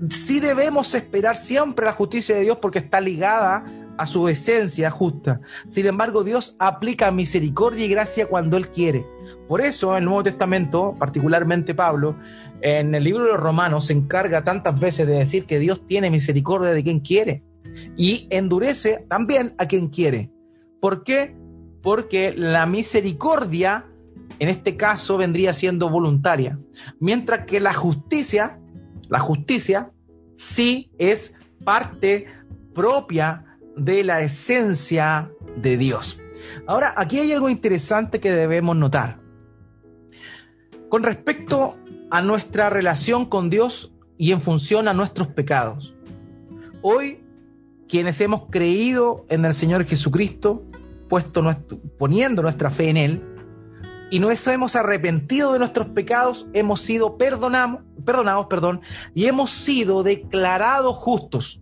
[0.09, 3.65] sí debemos esperar siempre la justicia de Dios porque está ligada
[3.97, 5.41] a su esencia justa.
[5.67, 9.05] Sin embargo, Dios aplica misericordia y gracia cuando Él quiere.
[9.49, 12.15] Por eso, el Nuevo Testamento, particularmente Pablo,
[12.61, 16.09] en el libro de los Romanos se encarga tantas veces de decir que Dios tiene
[16.09, 17.43] misericordia de quien quiere
[17.97, 20.31] y endurece también a quien quiere.
[20.79, 21.35] ¿Por qué?
[21.81, 23.85] porque la misericordia,
[24.39, 26.59] en este caso, vendría siendo voluntaria,
[26.99, 28.59] mientras que la justicia,
[29.09, 29.91] la justicia,
[30.35, 32.27] sí es parte
[32.73, 36.19] propia de la esencia de Dios.
[36.67, 39.19] Ahora, aquí hay algo interesante que debemos notar.
[40.89, 41.77] Con respecto
[42.09, 45.95] a nuestra relación con Dios y en función a nuestros pecados.
[46.81, 47.23] Hoy,
[47.87, 50.65] quienes hemos creído en el Señor Jesucristo,
[51.97, 53.30] poniendo nuestra fe en Él,
[54.11, 58.81] y nos hemos arrepentido de nuestros pecados, hemos sido perdonados, perdón,
[59.15, 61.61] y hemos sido declarados justos.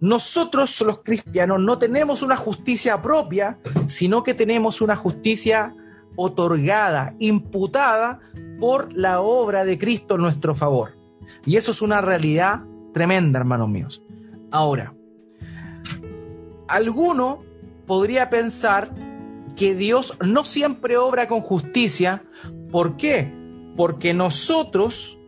[0.00, 5.76] Nosotros los cristianos no tenemos una justicia propia, sino que tenemos una justicia
[6.16, 8.20] otorgada, imputada
[8.58, 10.92] por la obra de Cristo en nuestro favor.
[11.44, 12.60] Y eso es una realidad
[12.94, 14.02] tremenda, hermanos míos.
[14.50, 14.94] Ahora,
[16.68, 17.44] alguno
[17.86, 18.90] podría pensar
[19.56, 22.24] que Dios no siempre obra con justicia.
[22.70, 23.32] ¿Por qué?
[23.76, 25.18] Porque nosotros,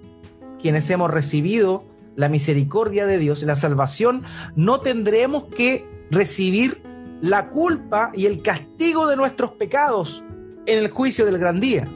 [0.61, 1.85] quienes hemos recibido
[2.17, 6.83] la misericordia de Dios, la salvación, no tendremos que recibir
[7.21, 10.23] la culpa y el castigo de nuestros pecados
[10.67, 11.89] en el juicio del gran día,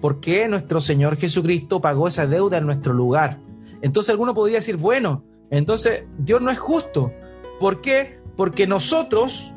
[0.00, 3.38] porque nuestro Señor Jesucristo pagó esa deuda en nuestro lugar.
[3.82, 7.12] Entonces alguno podría decir, bueno, entonces Dios no es justo.
[7.60, 8.18] ¿Por qué?
[8.36, 9.51] Porque nosotros,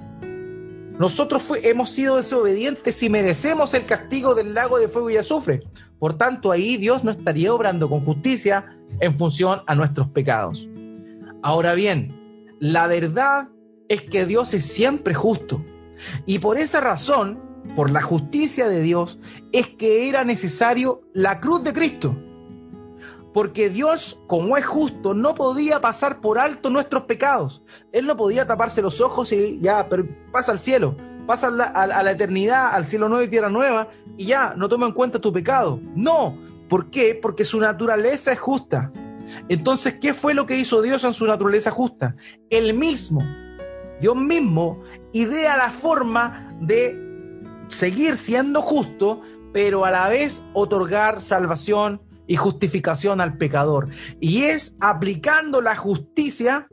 [1.00, 5.64] nosotros hemos sido desobedientes y merecemos el castigo del lago de fuego y azufre.
[6.00, 10.70] Por tanto, ahí Dios no estaría obrando con justicia en función a nuestros pecados.
[11.44, 12.14] Ahora bien,
[12.60, 13.50] la verdad
[13.90, 15.64] es que Dios es siempre justo.
[16.26, 17.40] Y por esa razón,
[17.76, 19.20] por la justicia de Dios,
[19.52, 22.16] es que era necesario la cruz de Cristo.
[23.36, 27.62] Porque Dios, como es justo, no podía pasar por alto nuestros pecados.
[27.92, 30.96] Él no podía taparse los ojos y ya, pero pasa al cielo,
[31.28, 34.70] pasa a la, a la eternidad, al cielo nuevo y tierra nueva, y ya, no
[34.70, 35.82] toma en cuenta tu pecado.
[35.96, 36.38] No,
[36.70, 37.20] ¿por qué?
[37.22, 38.94] Porque su naturaleza es justa.
[39.50, 42.16] Entonces, ¿qué fue lo que hizo Dios en su naturaleza justa?
[42.50, 43.22] Él mismo,
[44.00, 44.80] Dios mismo,
[45.12, 46.98] idea la forma de
[47.68, 49.20] seguir siendo justo,
[49.52, 53.90] pero a la vez otorgar salvación y justificación al pecador.
[54.20, 56.68] Y es aplicando la justicia,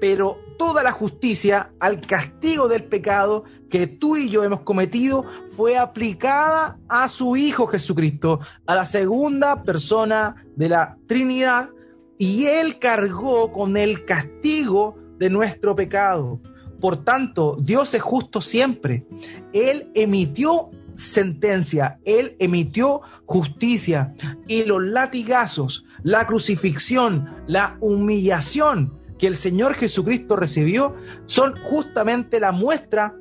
[0.00, 5.24] pero toda la justicia al castigo del pecado que tú y yo hemos cometido
[5.56, 11.70] fue aplicada a su Hijo Jesucristo, a la segunda persona de la Trinidad,
[12.18, 16.40] y Él cargó con el castigo de nuestro pecado.
[16.80, 19.06] Por tanto, Dios es justo siempre.
[19.52, 24.14] Él emitió sentencia, Él emitió justicia
[24.46, 30.94] y los latigazos, la crucifixión, la humillación que el Señor Jesucristo recibió
[31.26, 33.14] son justamente la muestra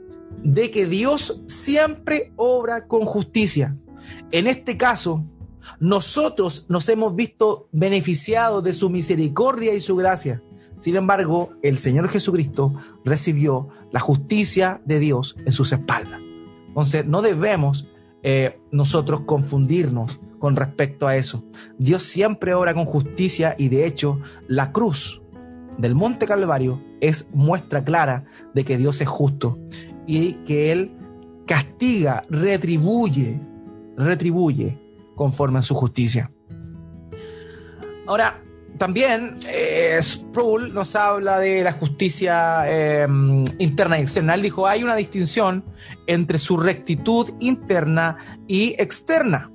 [0.43, 3.77] de que Dios siempre obra con justicia.
[4.31, 5.25] En este caso,
[5.79, 10.41] nosotros nos hemos visto beneficiados de su misericordia y su gracia.
[10.79, 12.73] Sin embargo, el Señor Jesucristo
[13.05, 16.22] recibió la justicia de Dios en sus espaldas.
[16.73, 17.87] Entonces, no debemos
[18.23, 21.43] eh, nosotros confundirnos con respecto a eso.
[21.77, 25.21] Dios siempre obra con justicia y de hecho la cruz
[25.77, 29.59] del Monte Calvario es muestra clara de que Dios es justo
[30.07, 30.91] y que Él
[31.45, 33.39] castiga, retribuye,
[33.97, 34.79] retribuye
[35.15, 36.31] conforme a su justicia.
[38.07, 38.41] Ahora,
[38.77, 43.07] también eh, Sproul nos habla de la justicia eh,
[43.59, 44.35] interna y externa.
[44.35, 45.63] Él dijo, hay una distinción
[46.07, 48.17] entre su rectitud interna
[48.47, 49.51] y externa,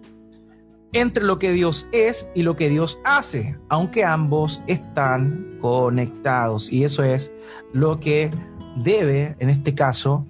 [0.92, 6.72] entre lo que Dios es y lo que Dios hace, aunque ambos están conectados.
[6.72, 7.32] Y eso es
[7.72, 8.30] lo que
[8.76, 10.26] debe, en este caso,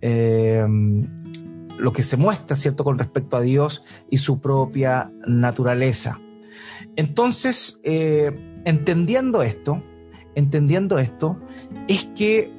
[0.00, 0.66] eh,
[1.78, 6.18] lo que se muestra, ¿cierto?, con respecto a Dios y su propia naturaleza.
[6.96, 8.34] Entonces, eh,
[8.64, 9.82] entendiendo esto,
[10.34, 11.38] entendiendo esto,
[11.88, 12.50] es que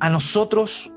[0.00, 0.92] a nosotros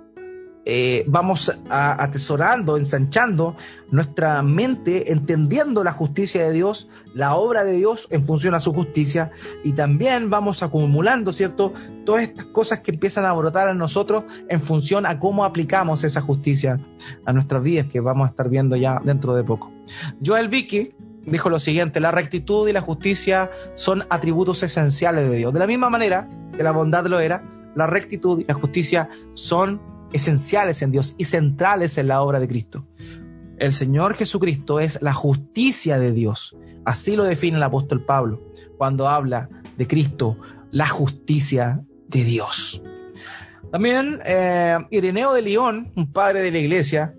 [0.70, 3.56] eh, vamos atesorando, ensanchando
[3.90, 8.74] nuestra mente, entendiendo la justicia de Dios, la obra de Dios en función a su
[8.74, 9.32] justicia,
[9.64, 11.72] y también vamos acumulando, ¿cierto?
[12.06, 16.20] Todas estas cosas que empiezan a brotar en nosotros en función a cómo aplicamos esa
[16.20, 16.78] justicia
[17.26, 19.72] a nuestras vidas, que vamos a estar viendo ya dentro de poco.
[20.22, 20.90] Joel Vicky
[21.28, 25.54] dijo lo siguiente, la rectitud y la justicia son atributos esenciales de Dios.
[25.54, 27.44] De la misma manera que la bondad lo era,
[27.76, 29.82] la rectitud y la justicia son
[30.14, 32.86] esenciales en Dios y centrales en la obra de Cristo.
[33.58, 36.56] El Señor Jesucristo es la justicia de Dios.
[36.86, 38.42] Así lo define el apóstol Pablo
[38.78, 40.38] cuando habla de Cristo,
[40.72, 42.82] la justicia de Dios.
[43.72, 47.14] También eh, Ireneo de León, un padre de la iglesia,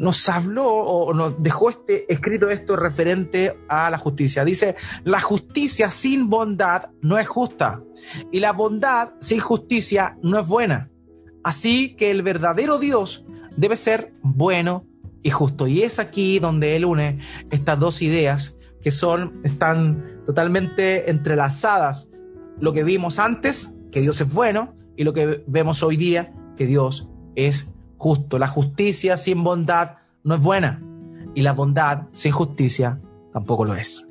[0.00, 4.46] nos habló o nos dejó este, escrito esto referente a la justicia.
[4.46, 4.74] Dice,
[5.04, 7.82] la justicia sin bondad no es justa
[8.32, 10.88] y la bondad sin justicia no es buena.
[11.44, 13.26] Así que el verdadero Dios
[13.58, 14.86] debe ser bueno
[15.22, 15.66] y justo.
[15.66, 17.20] Y es aquí donde él une
[17.50, 22.10] estas dos ideas que son, están totalmente entrelazadas.
[22.58, 26.64] Lo que vimos antes, que Dios es bueno, y lo que vemos hoy día, que
[26.64, 28.38] Dios es justo.
[28.38, 30.82] La justicia sin bondad no es buena
[31.34, 32.98] y la bondad sin justicia
[33.32, 34.02] tampoco lo es.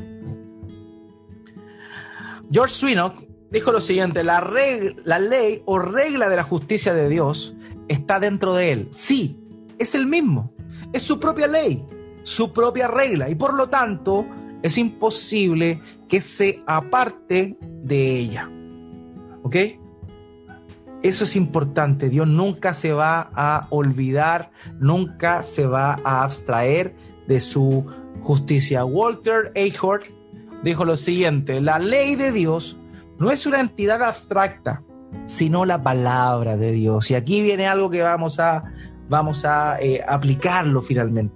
[2.51, 4.47] George Swinock dijo lo siguiente, la,
[5.05, 7.55] la ley o regla de la justicia de Dios
[7.87, 8.87] está dentro de él.
[8.91, 9.39] Sí,
[9.79, 10.53] es el mismo,
[10.93, 11.83] es su propia ley,
[12.21, 14.23] su propia regla y por lo tanto
[14.61, 18.51] es imposible que se aparte de ella.
[19.41, 19.55] ¿Ok?
[21.01, 22.09] Eso es importante.
[22.09, 26.93] Dios nunca se va a olvidar, nunca se va a abstraer
[27.27, 27.85] de su
[28.21, 28.83] justicia.
[28.83, 30.03] Walter Eichhorn
[30.61, 32.77] dijo lo siguiente, la ley de Dios
[33.17, 34.83] no es una entidad abstracta,
[35.25, 37.09] sino la palabra de Dios.
[37.11, 38.65] Y aquí viene algo que vamos a,
[39.07, 41.33] vamos a eh, aplicarlo finalmente.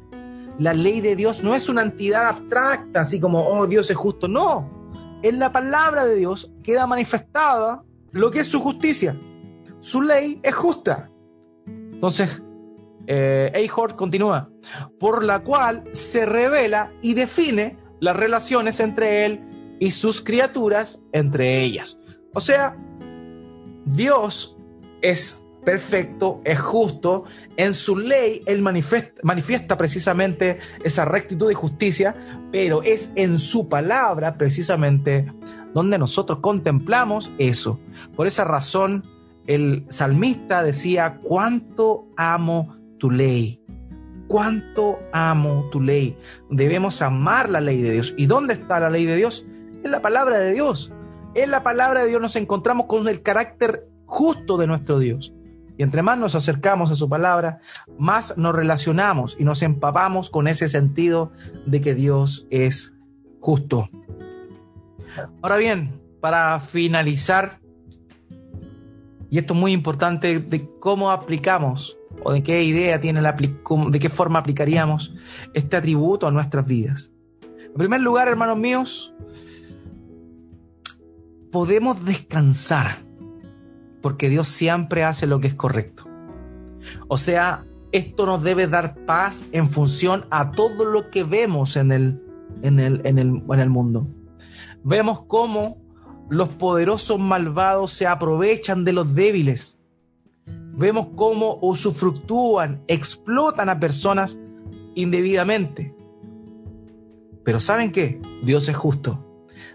[0.59, 4.27] La ley de Dios no es una entidad abstracta, así como, oh, Dios es justo.
[4.27, 4.69] No,
[5.21, 9.17] en la palabra de Dios queda manifestada lo que es su justicia
[9.83, 11.11] su ley es justa.
[11.67, 12.41] Entonces,
[13.05, 14.49] eh, continúa,
[14.97, 19.41] por la cual se revela y define las relaciones entre él
[19.79, 21.99] y sus criaturas entre ellas.
[22.33, 22.77] O sea,
[23.85, 24.55] Dios
[25.01, 27.25] es perfecto, es justo,
[27.57, 32.15] en su ley él manifiesta, manifiesta, precisamente esa rectitud y justicia,
[32.53, 35.29] pero es en su palabra precisamente
[35.73, 37.81] donde nosotros contemplamos eso.
[38.15, 39.03] Por esa razón,
[39.47, 43.61] el salmista decía, cuánto amo tu ley,
[44.27, 46.17] cuánto amo tu ley.
[46.49, 48.13] Debemos amar la ley de Dios.
[48.17, 49.45] ¿Y dónde está la ley de Dios?
[49.83, 50.91] En la palabra de Dios.
[51.35, 55.33] En la palabra de Dios nos encontramos con el carácter justo de nuestro Dios.
[55.77, 57.59] Y entre más nos acercamos a su palabra,
[57.97, 61.31] más nos relacionamos y nos empapamos con ese sentido
[61.65, 62.93] de que Dios es
[63.39, 63.89] justo.
[65.41, 67.59] Ahora bien, para finalizar
[69.33, 73.99] y esto es muy importante de cómo aplicamos o de qué idea tiene la de
[73.99, 75.15] qué forma aplicaríamos
[75.55, 77.11] este atributo a nuestras vidas.
[77.65, 79.11] En primer lugar, hermanos míos,
[81.51, 82.99] podemos descansar
[84.03, 86.07] porque Dios siempre hace lo que es correcto.
[87.07, 91.91] O sea, esto nos debe dar paz en función a todo lo que vemos en
[91.91, 92.21] el,
[92.61, 94.07] en el, en el, en el mundo.
[94.83, 95.82] Vemos cómo
[96.29, 99.77] los poderosos malvados se aprovechan de los débiles.
[100.45, 104.39] Vemos cómo usufructúan, explotan a personas
[104.95, 105.93] indebidamente.
[107.43, 108.19] Pero ¿saben qué?
[108.43, 109.23] Dios es justo.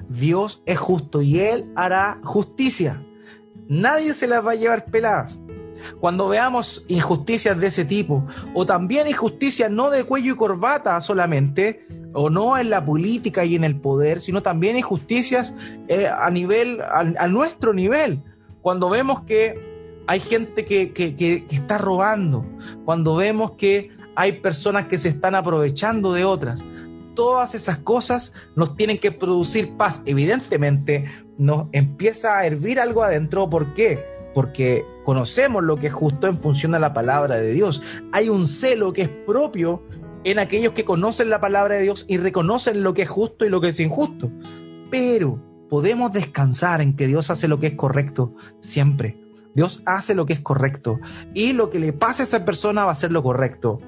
[0.09, 3.05] Dios es justo y Él hará justicia.
[3.69, 5.39] Nadie se las va a llevar peladas.
[6.01, 11.87] Cuando veamos injusticias de ese tipo, o también injusticias no de cuello y corbata solamente,
[12.13, 15.55] o no en la política y en el poder, sino también injusticias
[15.89, 18.23] eh, a nivel, a, nuestro nivel.
[18.63, 19.59] Cuando vemos que
[20.07, 22.45] hay gente que, que está robando,
[22.85, 26.65] cuando vemos que hay personas que se están aprovechando de otras,
[27.19, 30.03] todas esas cosas nos tienen que producir paz.
[30.07, 31.05] Evidentemente,
[31.37, 33.51] nos empieza a hervir algo adentro.
[33.51, 34.05] ¿Por qué?
[34.35, 37.83] Porque conocemos lo que es justo en función de la palabra de Dios.
[38.13, 39.83] Hay un celo que es propio
[40.25, 43.49] en aquellos que conocen la palabra de Dios y reconocen lo que es justo y
[43.49, 44.31] lo que es injusto.
[44.91, 49.21] Pero podemos descansar en que Dios hace lo que es correcto siempre.
[49.55, 51.01] Dios hace lo que es correcto
[51.35, 53.81] y lo que le pase a esa persona va a ser lo correcto.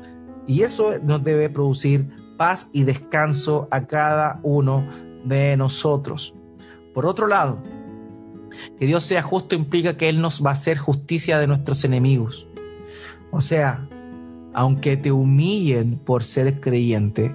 [0.47, 4.89] Y eso nos debe producir paz y descanso a cada uno
[5.25, 6.35] de nosotros.
[6.95, 7.63] Por otro lado,
[8.79, 12.49] que Dios sea justo implica que Él nos va a hacer justicia de nuestros enemigos.
[13.31, 13.89] O sea,
[14.53, 17.35] aunque te humillen por ser creyente,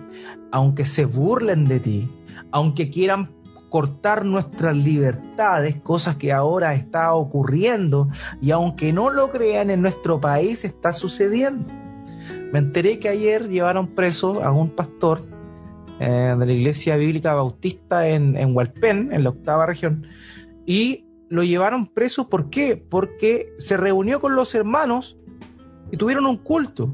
[0.52, 2.10] aunque se burlen de ti,
[2.52, 3.30] aunque quieran
[3.70, 8.10] cortar nuestras libertades, cosas que ahora está ocurriendo
[8.42, 11.66] y aunque no lo crean en nuestro país está sucediendo.
[12.54, 15.26] Me enteré que ayer llevaron preso a un pastor
[16.00, 20.08] eh, de la iglesia bíblica bautista en, en Hualpén, en la octava región,
[20.66, 22.78] y lo llevaron preso, ¿por qué?
[22.78, 25.18] Porque se reunió con los hermanos
[25.92, 26.94] y tuvieron un culto.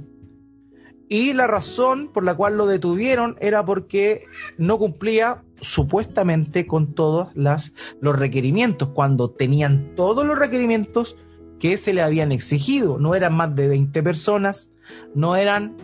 [1.14, 4.24] Y la razón por la cual lo detuvieron era porque
[4.58, 8.92] no cumplía supuestamente con todos las, los requerimientos.
[8.94, 11.18] Cuando tenían todos los requerimientos,
[11.60, 12.98] que se le habían exigido.
[12.98, 14.72] No eran más de 20 personas,
[15.14, 15.76] no eran...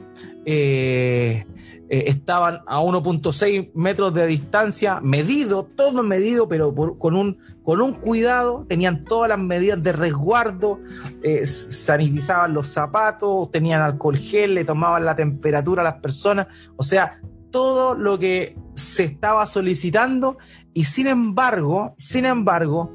[0.46, 1.46] Eh,
[1.90, 7.94] eh, estaban a 1.6 metros de distancia, medido, todo medido, pero con, un, con un
[7.94, 10.80] cuidado, tenían todas las medidas de resguardo,
[11.24, 16.84] eh, sanitizaban los zapatos, tenían alcohol gel, le tomaban la temperatura a las personas, o
[16.84, 17.22] sea,
[17.52, 20.38] todo lo que se estaba solicitando
[20.74, 22.92] y sin embargo, sin embargo,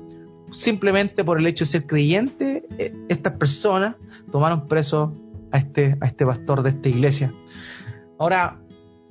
[0.53, 3.97] simplemente por el hecho de ser creyente, eh, estas personas
[4.31, 5.17] tomaron preso
[5.51, 7.35] a este, a este pastor de esta iglesia.
[8.19, 8.62] Ahora,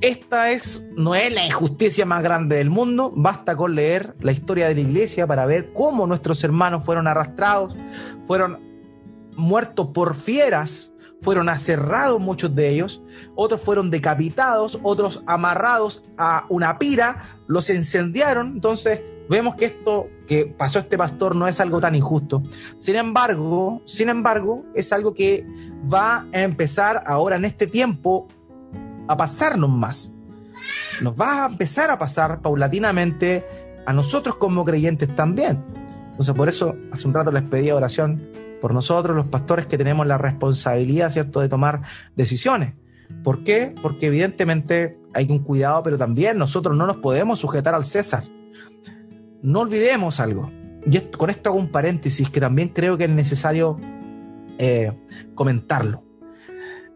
[0.02, 4.68] esta es, no es la injusticia más grande del mundo, basta con leer la historia
[4.68, 7.76] de la iglesia para ver cómo nuestros hermanos fueron arrastrados,
[8.26, 8.60] fueron
[9.36, 13.04] muertos por fieras, fueron aserrados muchos de ellos,
[13.36, 20.46] otros fueron decapitados, otros amarrados a una pira, los incendiaron, entonces vemos que esto que
[20.46, 22.42] pasó este pastor no es algo tan injusto.
[22.80, 25.46] Sin embargo, sin embargo, es algo que
[25.92, 28.28] va a empezar ahora en este tiempo
[29.08, 30.14] a pasarnos más.
[31.02, 33.44] Nos va a empezar a pasar paulatinamente
[33.86, 35.64] a nosotros como creyentes también.
[36.12, 38.22] Entonces, por eso hace un rato les pedí oración
[38.62, 41.82] por nosotros, los pastores que tenemos la responsabilidad, ¿cierto?, de tomar
[42.16, 42.76] decisiones.
[43.24, 43.74] ¿Por qué?
[43.82, 48.24] Porque evidentemente hay un cuidado, pero también nosotros no nos podemos sujetar al César.
[49.42, 50.52] No olvidemos algo.
[50.86, 53.80] Y con esto hago un paréntesis que también creo que es necesario
[54.58, 54.92] eh,
[55.36, 56.04] comentarlo.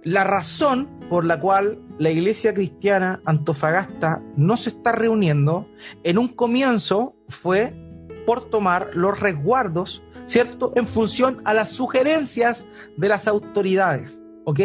[0.03, 5.67] La razón por la cual la iglesia cristiana Antofagasta no se está reuniendo,
[6.03, 7.73] en un comienzo fue
[8.25, 10.73] por tomar los resguardos, ¿cierto?
[10.75, 12.65] En función a las sugerencias
[12.97, 14.59] de las autoridades, ¿ok?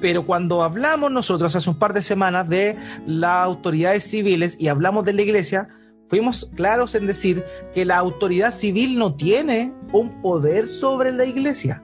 [0.00, 5.04] Pero cuando hablamos nosotros hace un par de semanas de las autoridades civiles y hablamos
[5.04, 5.68] de la iglesia,
[6.08, 7.44] fuimos claros en decir
[7.74, 11.82] que la autoridad civil no tiene un poder sobre la iglesia.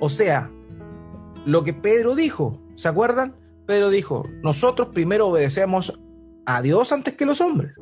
[0.00, 0.50] O sea,
[1.46, 2.60] lo que Pedro dijo.
[2.76, 3.36] ¿Se acuerdan?
[3.66, 5.98] Pedro dijo, nosotros primero obedecemos
[6.46, 7.74] a Dios antes que los hombres.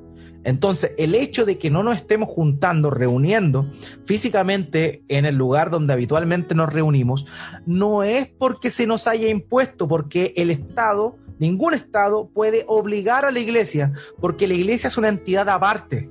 [0.44, 3.70] Entonces, el hecho de que no nos estemos juntando, reuniendo
[4.04, 7.26] físicamente en el lugar donde habitualmente nos reunimos,
[7.64, 13.30] no es porque se nos haya impuesto, porque el Estado, ningún Estado puede obligar a
[13.30, 16.10] la iglesia, porque la iglesia es una entidad aparte,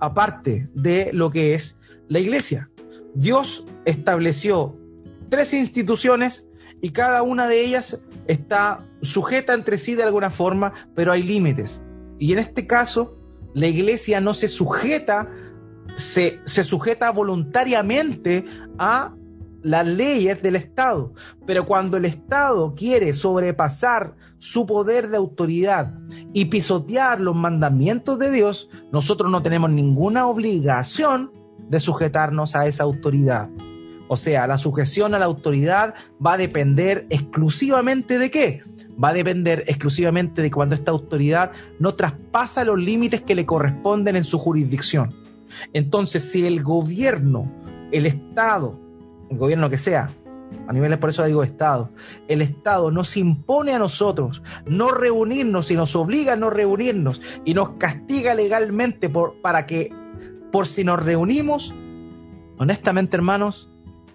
[0.00, 2.70] aparte de lo que es la iglesia.
[3.14, 4.76] Dios estableció
[5.28, 6.49] tres instituciones
[6.80, 11.82] y cada una de ellas está sujeta entre sí de alguna forma, pero hay límites.
[12.18, 13.16] Y en este caso,
[13.54, 15.28] la iglesia no se sujeta,
[15.94, 18.44] se, se sujeta voluntariamente
[18.78, 19.14] a
[19.62, 21.12] las leyes del Estado.
[21.46, 25.92] Pero cuando el Estado quiere sobrepasar su poder de autoridad
[26.32, 31.32] y pisotear los mandamientos de Dios, nosotros no tenemos ninguna obligación
[31.68, 33.50] de sujetarnos a esa autoridad.
[34.12, 35.94] O sea, la sujeción a la autoridad
[36.24, 38.64] va a depender exclusivamente de qué?
[39.02, 44.16] Va a depender exclusivamente de cuando esta autoridad no traspasa los límites que le corresponden
[44.16, 45.14] en su jurisdicción.
[45.74, 47.48] Entonces, si el gobierno,
[47.92, 48.76] el Estado,
[49.30, 50.10] el gobierno que sea,
[50.66, 51.90] a niveles por eso digo Estado,
[52.26, 57.54] el Estado nos impone a nosotros no reunirnos y nos obliga a no reunirnos y
[57.54, 59.94] nos castiga legalmente por, para que,
[60.50, 61.72] por si nos reunimos,
[62.58, 63.69] honestamente hermanos,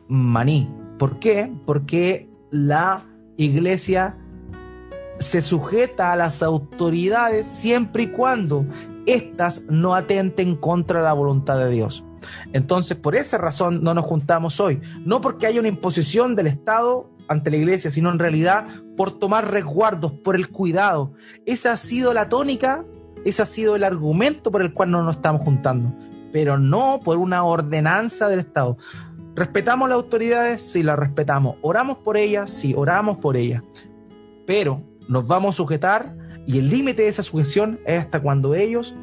[0.08, 0.70] maní.
[0.98, 1.52] ¿Por qué?
[1.66, 3.04] Porque la
[3.38, 4.18] iglesia
[5.20, 8.66] se sujeta a las autoridades siempre y cuando
[9.06, 12.04] éstas no atenten contra la voluntad de Dios.
[12.54, 14.82] Entonces, por esa razón no nos juntamos hoy.
[15.06, 19.52] No porque haya una imposición del Estado ante la iglesia, sino en realidad por tomar
[19.52, 21.14] resguardos, por el cuidado.
[21.46, 22.84] Esa ha sido la tónica,
[23.24, 25.94] ese ha sido el argumento por el cual no nos estamos juntando,
[26.32, 28.78] pero no por una ordenanza del Estado.
[29.36, 30.62] ¿Respetamos las autoridades?
[30.62, 31.58] Sí, las respetamos.
[31.62, 32.50] ¿Oramos por ellas?
[32.50, 33.64] Sí, oramos por ellas.
[34.48, 36.16] Pero nos vamos a sujetar
[36.48, 38.96] y el límite de esa sujeción es hasta cuando ellos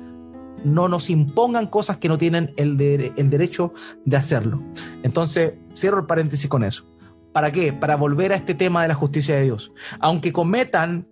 [0.65, 2.81] no nos impongan cosas que no tienen el,
[3.17, 3.75] el derecho
[4.05, 4.63] de hacerlo.
[5.03, 6.87] Entonces, cierro el paréntesis con eso.
[7.33, 7.73] ¿Para qué?
[7.73, 9.73] Para volver a este tema de la justicia de Dios.
[10.01, 11.07] Aunque cometan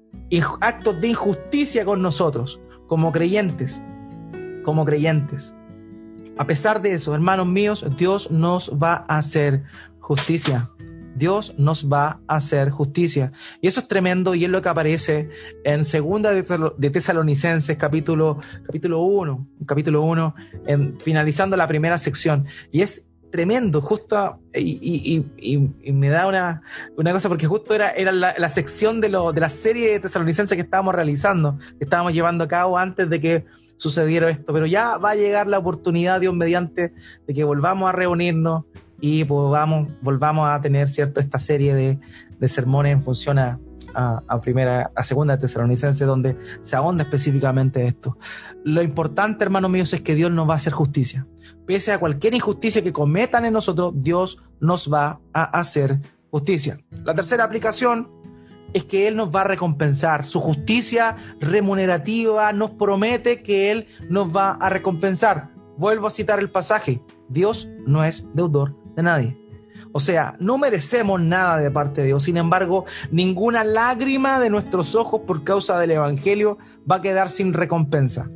[0.60, 3.82] actos de injusticia con nosotros, como creyentes,
[4.64, 5.54] como creyentes,
[6.40, 9.62] a pesar de eso, hermanos míos, Dios nos va a hacer
[9.98, 10.70] justicia.
[11.14, 13.30] Dios nos va a hacer justicia.
[13.60, 15.28] Y eso es tremendo y es lo que aparece
[15.64, 20.34] en segunda de Tesalonicenses capítulo, capítulo 1, capítulo 1,
[20.66, 22.46] en, finalizando la primera sección.
[22.72, 25.22] Y es tremendo, justo, y,
[25.92, 26.62] me da una,
[27.12, 30.62] cosa, porque justo era, era la, sección de, lo, de la serie de Tesalonicenses que
[30.62, 33.44] estábamos realizando, que estábamos llevando a cabo antes de que
[33.80, 36.92] sucediera esto, pero ya va a llegar la oportunidad, Dios mediante,
[37.26, 38.64] de que volvamos a reunirnos
[39.00, 39.88] y volvamos,
[40.46, 43.58] a tener cierto esta serie de, sermones en función a,
[43.94, 48.18] a, primera, a segunda tesalonicense, donde se ahonda específicamente esto.
[48.64, 51.26] Lo importante, hermanos míos, es que Dios nos va a hacer justicia.
[51.66, 56.00] Pese a cualquier injusticia que cometan en nosotros, Dios nos va a hacer
[56.30, 56.78] justicia.
[57.02, 58.19] La tercera aplicación
[58.72, 60.26] es que Él nos va a recompensar.
[60.26, 65.50] Su justicia remunerativa nos promete que Él nos va a recompensar.
[65.76, 67.02] Vuelvo a citar el pasaje.
[67.28, 69.36] Dios no es deudor de nadie.
[69.92, 72.22] O sea, no merecemos nada de parte de Dios.
[72.22, 76.58] Sin embargo, ninguna lágrima de nuestros ojos por causa del Evangelio
[76.88, 78.30] va a quedar sin recompensa.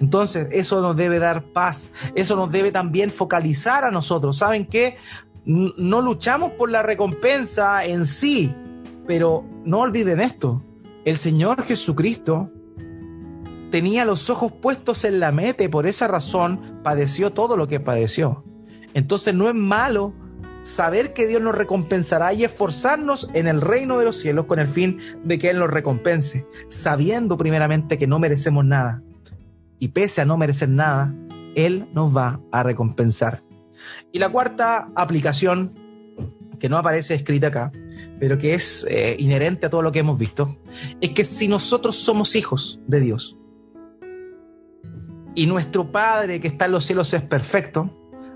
[0.00, 1.90] Entonces, eso nos debe dar paz.
[2.14, 4.38] Eso nos debe también focalizar a nosotros.
[4.38, 4.96] ¿Saben qué?
[5.44, 8.54] No luchamos por la recompensa en sí,
[9.06, 10.62] pero no olviden esto.
[11.04, 12.50] El Señor Jesucristo
[13.70, 17.80] tenía los ojos puestos en la meta y por esa razón padeció todo lo que
[17.80, 18.44] padeció.
[18.94, 20.14] Entonces no es malo
[20.62, 24.66] saber que Dios nos recompensará y esforzarnos en el reino de los cielos con el
[24.66, 29.02] fin de que Él nos recompense, sabiendo primeramente que no merecemos nada.
[29.78, 31.14] Y pese a no merecer nada,
[31.54, 33.40] Él nos va a recompensar.
[34.10, 35.72] Y la cuarta aplicación,
[36.58, 37.72] que no aparece escrita acá,
[38.18, 40.56] pero que es eh, inherente a todo lo que hemos visto,
[41.00, 43.36] es que si nosotros somos hijos de Dios
[45.34, 47.90] y nuestro Padre que está en los cielos es perfecto,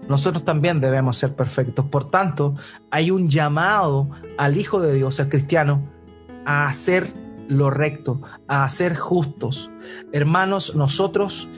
[0.08, 1.86] nosotros también debemos ser perfectos.
[1.86, 2.54] Por tanto,
[2.90, 5.88] hay un llamado al Hijo de Dios, al cristiano,
[6.44, 7.06] a hacer
[7.48, 9.70] lo recto, a ser justos.
[10.12, 11.48] Hermanos, nosotros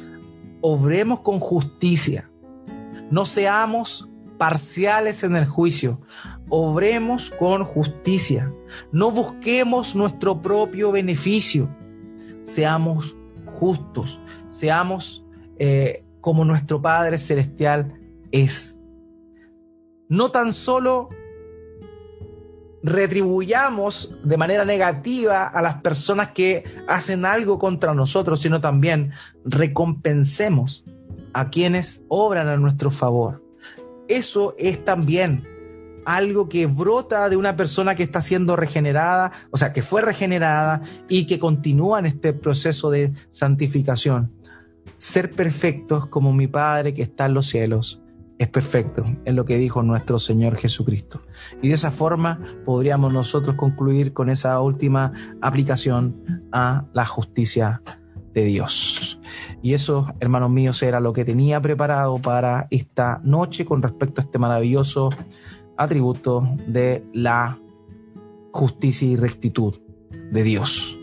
[0.60, 2.30] obremos con justicia.
[3.10, 4.08] No seamos
[4.38, 6.00] parciales en el juicio.
[6.55, 8.53] Obremos con justicia.
[8.92, 11.74] No busquemos nuestro propio beneficio.
[12.44, 14.20] Seamos justos.
[14.50, 15.24] Seamos
[15.59, 17.98] eh, como nuestro Padre Celestial
[18.32, 18.78] es.
[20.11, 21.09] No tan solo
[22.82, 29.12] retribuyamos de manera negativa a las personas que hacen algo contra nosotros, sino también
[29.46, 30.84] recompensemos
[31.32, 33.42] a quienes obran a nuestro favor.
[34.07, 35.44] Eso es también
[36.05, 40.82] algo que brota de una persona que está siendo regenerada, o sea, que fue regenerada
[41.09, 44.32] y que continúa en este proceso de santificación.
[44.96, 48.03] Ser perfectos como mi Padre que está en los cielos
[48.38, 51.20] es perfecto, en lo que dijo nuestro Señor Jesucristo.
[51.61, 57.82] Y de esa forma podríamos nosotros concluir con esa última aplicación a la justicia
[58.34, 59.20] de Dios.
[59.62, 64.24] Y eso, hermanos míos, era lo que tenía preparado para esta noche con respecto a
[64.24, 65.11] este maravilloso
[65.83, 67.59] atributos de la
[68.53, 69.74] justicia y rectitud
[70.30, 70.97] de Dios.